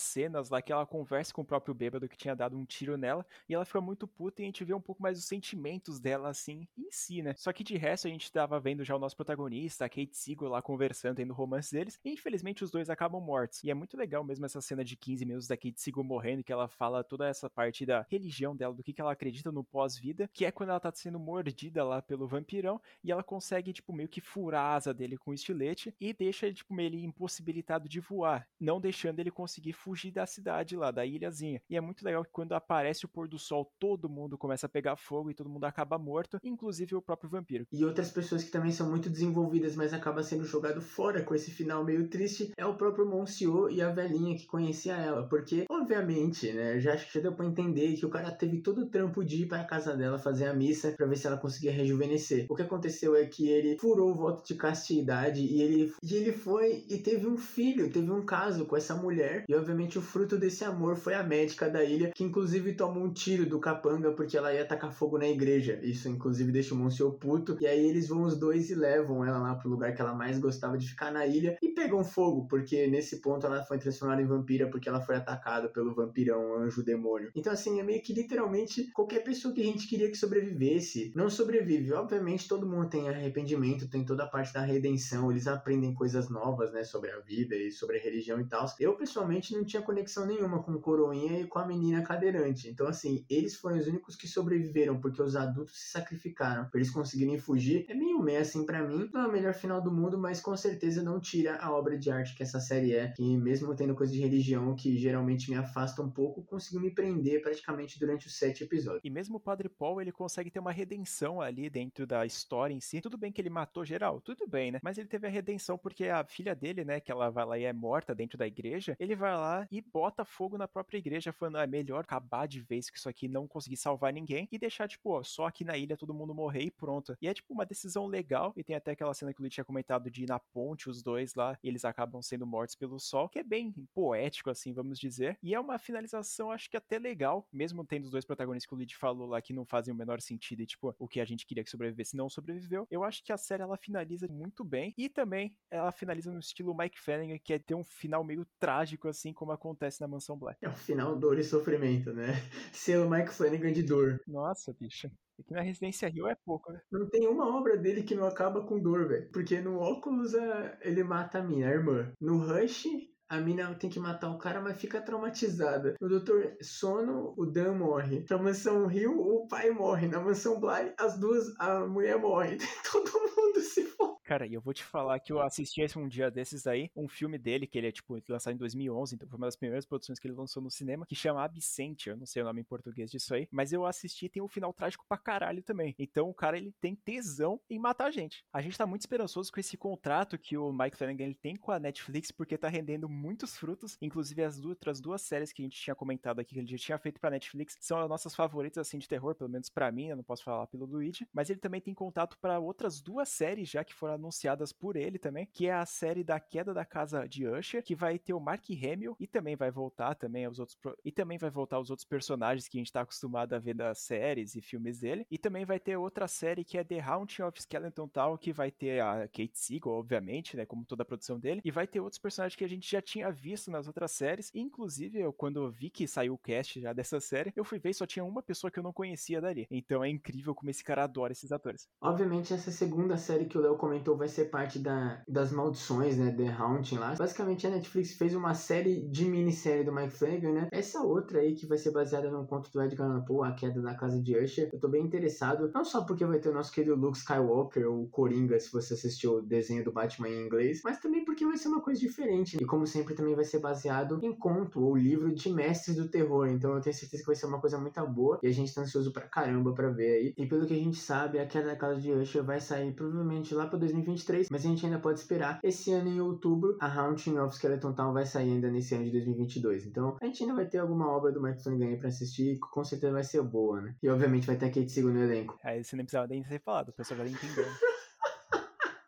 [0.00, 3.26] cenas lá que ela conversa com o próprio bêbado que tinha dado um tiro nela,
[3.48, 6.28] e ela fica muito puta e a gente vê um pouco mais os sentimentos dela,
[6.28, 7.34] assim, em si, né?
[7.36, 10.48] Só que de resto a gente tava vendo já o nosso protagonista, a Kate Siegel
[10.48, 13.62] lá conversando, tendo o romance deles, e infelizmente os dois acabam mortos.
[13.64, 16.52] E é muito legal mesmo essa cena de 15 minutos da Kate Siegel morrendo, que
[16.52, 20.28] ela fala toda essa parte da religião dela, do que, que ela acredita no pós-vida,
[20.32, 24.08] que é quando ela tá sendo mordida lá pelo vampirão, e ela consegue, tipo, meio
[24.08, 28.00] que furar a asa dele com o estilete e deixa ele, tipo, meio impossibilitado de
[28.00, 31.62] voar, não deixando ele conseguir fugir da cidade lá, da ilhazinha.
[31.68, 34.68] E é muito legal que quando aparece o pôr do sol, todo mundo começa a
[34.68, 37.66] pegar fogo e todo mundo acaba morto, inclusive o próprio vampiro.
[37.72, 41.50] E outras pessoas que também são muito desenvolvidas, mas acaba sendo jogado fora com esse
[41.50, 46.52] final meio triste, é o próprio Monsieur e a velhinha que conhecia ela, porque obviamente,
[46.52, 46.78] né?
[46.78, 49.42] Já acho que já deu pra entender que o cara teve todo o trampo de
[49.42, 52.46] ir pra casa dela fazer a missa para ver se ela conseguia rejuvenescer.
[52.48, 56.32] O que aconteceu é que ele furou o voto de castidade e ele, e ele
[56.32, 59.44] foi e teve um filho, teve um caso com essa mulher.
[59.48, 63.12] E obviamente o fruto desse amor foi a médica da ilha, que inclusive tomou um
[63.12, 65.78] tiro do capanga porque ela ia tacar fogo na igreja.
[65.82, 67.56] Isso inclusive deixa o Monsieur puto.
[67.60, 70.38] E aí eles vão os dois e levam ela lá pro lugar que ela mais
[70.38, 74.26] gostava de ficar na ilha e pegam fogo, porque nesse ponto ela foi transformada em
[74.26, 77.30] vampira porque ela foi atacada pelo vampirão, anjo demônio.
[77.34, 81.28] Então assim, é meio que literalmente qualquer pessoa que a gente queria que sobrevivesse, não
[81.28, 81.92] sobrevive.
[81.92, 86.72] Obviamente todo mundo tem arrependimento, tem toda a parte da redenção, eles aprendem coisas novas,
[86.72, 88.66] né, sobre a vida e sobre a religião e tal.
[88.78, 92.68] Eu pessoalmente não tinha conexão nenhuma com o Coroinha e com a menina cadeirante.
[92.68, 96.90] Então assim, eles foram os únicos que sobreviveram porque os adultos se sacrificaram para eles
[96.90, 97.86] conseguirem fugir.
[97.88, 99.08] É meio meio assim para mim.
[99.12, 102.10] Não é o melhor final do mundo, mas com certeza não tira a obra de
[102.10, 106.02] arte que essa série é, que mesmo tendo coisa de religião que geralmente me afasta
[106.02, 109.02] um pouco, conseguiu me prender praticamente durante os sete episódios.
[109.04, 112.80] E mesmo o Padre Paul, ele consegue ter uma redenção ali dentro da história em
[112.80, 113.00] si.
[113.00, 114.80] Tudo bem que ele matou geral, tudo bem, né?
[114.82, 117.64] Mas ele teve a redenção porque a filha dele, né, que ela vai lá e
[117.64, 121.58] é morta dentro da igreja, ele vai lá e bota fogo na própria igreja, falando,
[121.58, 124.88] ah, é melhor acabar de vez que isso aqui não conseguir salvar ninguém e deixar,
[124.88, 127.16] tipo, ó, só aqui na ilha todo mundo morrer e pronto.
[127.20, 129.64] E é, tipo, uma decisão legal e tem até aquela cena que o Lee tinha
[129.64, 133.28] comentado de ir na ponte os dois lá e eles acabam sendo mortos pelo sol,
[133.28, 135.38] que é bem poético, assim, vamos dizer.
[135.42, 138.78] E é uma finalização, acho que até legal, mesmo tendo os dois protagonistas que o
[138.78, 141.46] Lid falou lá que não fazem o menor sentido e, tipo, o que a gente
[141.46, 142.86] queria que sobrevivesse não sobreviveu.
[142.90, 146.76] Eu acho que a série ela finaliza muito bem e também ela finaliza no estilo
[146.76, 150.58] Mike Flanagan, que é ter um final meio trágico, assim como acontece na Mansão Black.
[150.62, 152.34] É um final dor e sofrimento, né?
[152.72, 154.20] Ser o Mike Flanagan de dor.
[154.26, 155.10] Nossa, bicho.
[155.40, 156.80] Aqui na Residência Rio é pouco, né?
[156.92, 159.30] Não tem uma obra dele que não acaba com dor, velho.
[159.32, 160.34] Porque no óculos
[160.82, 162.12] ele mata a minha a irmã.
[162.20, 162.84] No Rush,
[163.30, 165.94] a mina tem que matar o cara, mas fica traumatizada.
[166.00, 168.26] No Doutor Sono, o Dan morre.
[168.28, 170.08] Na Mansão Rio, o pai morre.
[170.08, 172.58] Na Mansão Bly, as duas, a mulher morre.
[172.90, 173.84] Todo mundo se
[174.30, 177.08] Cara, e eu vou te falar que eu assisti esse um dia desses aí, um
[177.08, 180.20] filme dele, que ele é, tipo, lançado em 2011, então foi uma das primeiras produções
[180.20, 183.10] que ele lançou no cinema, que chama Absente, eu não sei o nome em português
[183.10, 185.96] disso aí, mas eu assisti tem um final trágico pra caralho também.
[185.98, 188.44] Então o cara, ele tem tesão em matar a gente.
[188.52, 191.72] A gente tá muito esperançoso com esse contrato que o Mike Flanagan ele tem com
[191.72, 195.80] a Netflix, porque tá rendendo muitos frutos, inclusive as outras duas séries que a gente
[195.80, 198.98] tinha comentado aqui, que ele já tinha feito pra Netflix, são as nossas favoritas, assim,
[198.98, 201.80] de terror, pelo menos para mim, eu não posso falar pelo Luigi, mas ele também
[201.80, 205.72] tem contato para outras duas séries já que foram anunciadas por ele também, que é
[205.72, 209.26] a série da Queda da Casa de Usher, que vai ter o Mark Hamill e
[209.26, 212.80] também vai voltar também os outros e também vai voltar os outros personagens que a
[212.80, 215.26] gente tá acostumado a ver das séries e filmes dele.
[215.30, 218.70] E também vai ter outra série que é The Haunting of Skeleton Town, que vai
[218.70, 222.18] ter a Kate Siegel, obviamente, né, como toda a produção dele, e vai ter outros
[222.18, 224.50] personagens que a gente já tinha visto nas outras séries.
[224.54, 227.94] Inclusive, eu quando vi que saiu o cast já dessa série, eu fui ver e
[227.94, 229.66] só tinha uma pessoa que eu não conhecia dali.
[229.70, 231.88] Então é incrível como esse cara adora esses atores.
[232.00, 236.32] Obviamente essa segunda série que o Léo comentou vai ser parte da, das maldições, né?
[236.32, 237.14] The Haunting lá.
[237.16, 240.68] Basicamente a Netflix fez uma série de minissérie do Mike Flanagan, né?
[240.72, 243.80] Essa outra aí que vai ser baseada no conto do Edgar Allan Poe, A Queda
[243.80, 244.70] da Casa de Usher.
[244.72, 248.08] Eu tô bem interessado, não só porque vai ter o nosso querido Luke Skywalker, o
[248.08, 251.68] Coringa, se você assistiu o desenho do Batman em inglês, mas também porque vai ser
[251.68, 252.56] uma coisa diferente.
[252.60, 256.48] E como sempre também vai ser baseado em conto ou livro de mestres do terror.
[256.48, 258.82] Então eu tenho certeza que vai ser uma coisa muito boa e a gente tá
[258.82, 260.34] ansioso pra caramba pra ver aí.
[260.36, 263.54] E pelo que a gente sabe, A Queda da Casa de Usher vai sair provavelmente
[263.54, 265.60] lá pra 2023, mas a gente ainda pode esperar.
[265.62, 269.10] Esse ano, em outubro, a Haunting of Skeleton Town vai sair ainda nesse ano de
[269.12, 269.86] 2022.
[269.86, 273.12] Então, a gente ainda vai ter alguma obra do Mike Flanagan pra assistir, com certeza
[273.12, 273.94] vai ser boa, né?
[274.02, 275.58] E obviamente vai ter a Kate Siegel no elenco.
[275.62, 277.64] Aí você nem precisava nem ser falado, o pessoal já entendeu.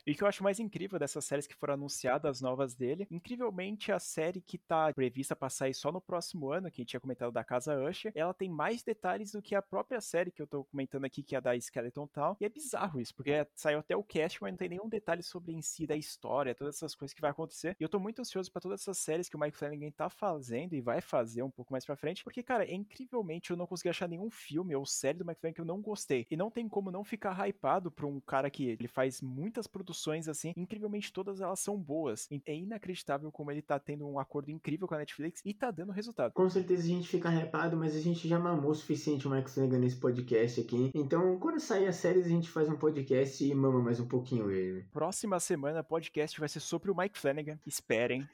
[0.04, 3.92] E o que eu acho mais incrível dessas séries que foram anunciadas, novas dele, incrivelmente
[3.92, 7.00] a série que tá prevista pra sair só no próximo ano, que a gente tinha
[7.00, 10.46] comentado da Casa Usher, ela tem mais detalhes do que a própria série que eu
[10.46, 12.36] tô comentando aqui, que é a da Skeleton Town.
[12.40, 15.52] E é bizarro isso, porque saiu até o cast, mas não tem nenhum detalhe sobre
[15.52, 17.76] em si da história, todas essas coisas que vai acontecer.
[17.78, 20.74] E eu tô muito ansioso para todas essas séries que o Mike Flanagan tá fazendo
[20.74, 23.90] e vai fazer um pouco mais pra frente, porque, cara, é incrivelmente eu não consegui
[23.90, 26.26] achar nenhum filme ou série do Mike Flanagan que eu não gostei.
[26.28, 29.91] E não tem como não ficar hypado pra um cara que ele faz muitas produções
[29.92, 32.26] produções, assim, incrivelmente todas elas são boas.
[32.46, 35.92] É inacreditável como ele tá tendo um acordo incrível com a Netflix e tá dando
[35.92, 36.32] resultado.
[36.32, 39.54] Com certeza a gente fica repado, mas a gente já mamou o suficiente o Max
[39.54, 40.90] Flanagan nesse podcast aqui.
[40.94, 44.50] Então, quando sair as séries, a gente faz um podcast e mama mais um pouquinho
[44.50, 44.84] ele.
[44.92, 47.58] Próxima semana, podcast vai ser sobre o Mike Flanagan.
[47.66, 48.26] Esperem.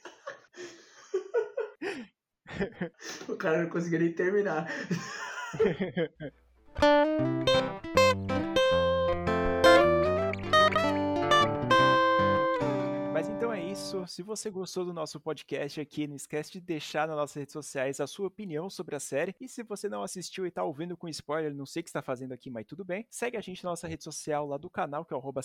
[3.28, 4.68] o cara não conseguiu nem terminar.
[13.88, 14.06] isso.
[14.06, 18.00] Se você gostou do nosso podcast aqui, não esquece de deixar nas nossas redes sociais
[18.00, 19.34] a sua opinião sobre a série.
[19.40, 22.02] E se você não assistiu e tá ouvindo com spoiler, não sei o que está
[22.02, 23.06] fazendo aqui, mas tudo bem.
[23.10, 25.40] Segue a gente na nossa rede social lá do canal, que é o arroba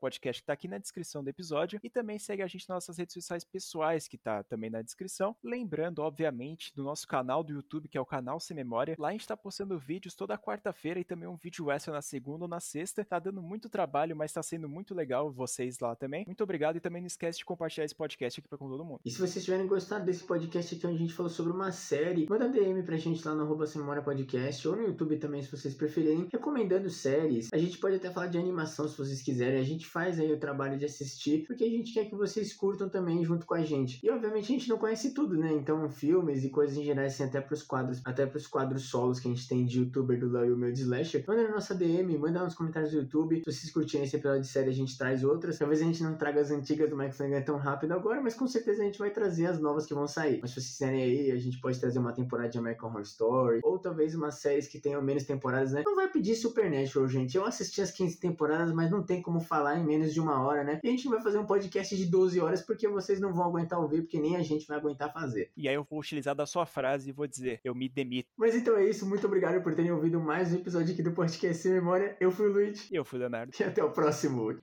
[0.00, 1.78] Podcast, que tá aqui na descrição do episódio.
[1.82, 5.36] E também segue a gente nas nossas redes sociais pessoais, que tá também na descrição.
[5.42, 8.96] Lembrando, obviamente, do nosso canal do YouTube, que é o canal Sem Memória.
[8.98, 12.44] Lá a gente tá postando vídeos toda quarta-feira e também um vídeo extra na segunda
[12.44, 13.04] ou na sexta.
[13.04, 16.24] Tá dando muito trabalho, mas tá sendo muito legal vocês lá também.
[16.26, 19.00] Muito obrigado e também não esquece de compartilhar esse podcast aqui pra com todo mundo.
[19.04, 22.26] E se vocês tiverem gostado desse podcast aqui onde a gente falou sobre uma série,
[22.28, 25.50] manda DM pra gente lá no arroba Sem Memória Podcast ou no YouTube também, se
[25.50, 27.50] vocês preferirem, recomendando séries.
[27.52, 29.60] A gente pode até falar de animação se vocês quiserem.
[29.60, 32.88] A gente faz aí o trabalho de assistir, porque a gente quer que vocês curtam
[32.88, 34.00] também junto com a gente.
[34.02, 35.52] E obviamente a gente não conhece tudo, né?
[35.52, 39.28] Então, filmes e coisas em geral, assim, até pros quadros, até pros quadros solos que
[39.28, 41.74] a gente tem de youtuber do Léo e o meu de Slasher, manda na nossa
[41.74, 43.42] DM, manda nos comentários do YouTube.
[43.44, 45.58] Se vocês curtirem esse episódio de série, a gente traz outras.
[45.58, 48.46] Talvez a gente não traga as antigas do Mike Flanagan tão rápido agora, mas com
[48.46, 50.38] certeza a gente vai trazer as novas que vão sair.
[50.40, 53.60] Mas se vocês quiserem aí, a gente pode trazer uma temporada de American Horror Story,
[53.62, 55.82] ou talvez umas séries que tenham menos temporadas, né?
[55.84, 57.36] Não vai pedir Supernatural, gente.
[57.36, 60.64] Eu assisti as 15 temporadas, mas não tem como falar em menos de uma hora,
[60.64, 60.80] né?
[60.82, 63.80] E a gente vai fazer um podcast de 12 horas porque vocês não vão aguentar
[63.80, 65.50] ouvir, porque nem a gente vai aguentar fazer.
[65.56, 68.28] E aí eu vou utilizar da sua frase e vou dizer, eu me demito.
[68.36, 71.62] Mas então é isso, muito obrigado por terem ouvido mais um episódio aqui do Podcast
[71.62, 72.16] Sem Memória.
[72.20, 72.90] Eu fui o Luiz.
[72.90, 73.52] E eu fui o Leonardo.
[73.58, 74.58] E até o próximo.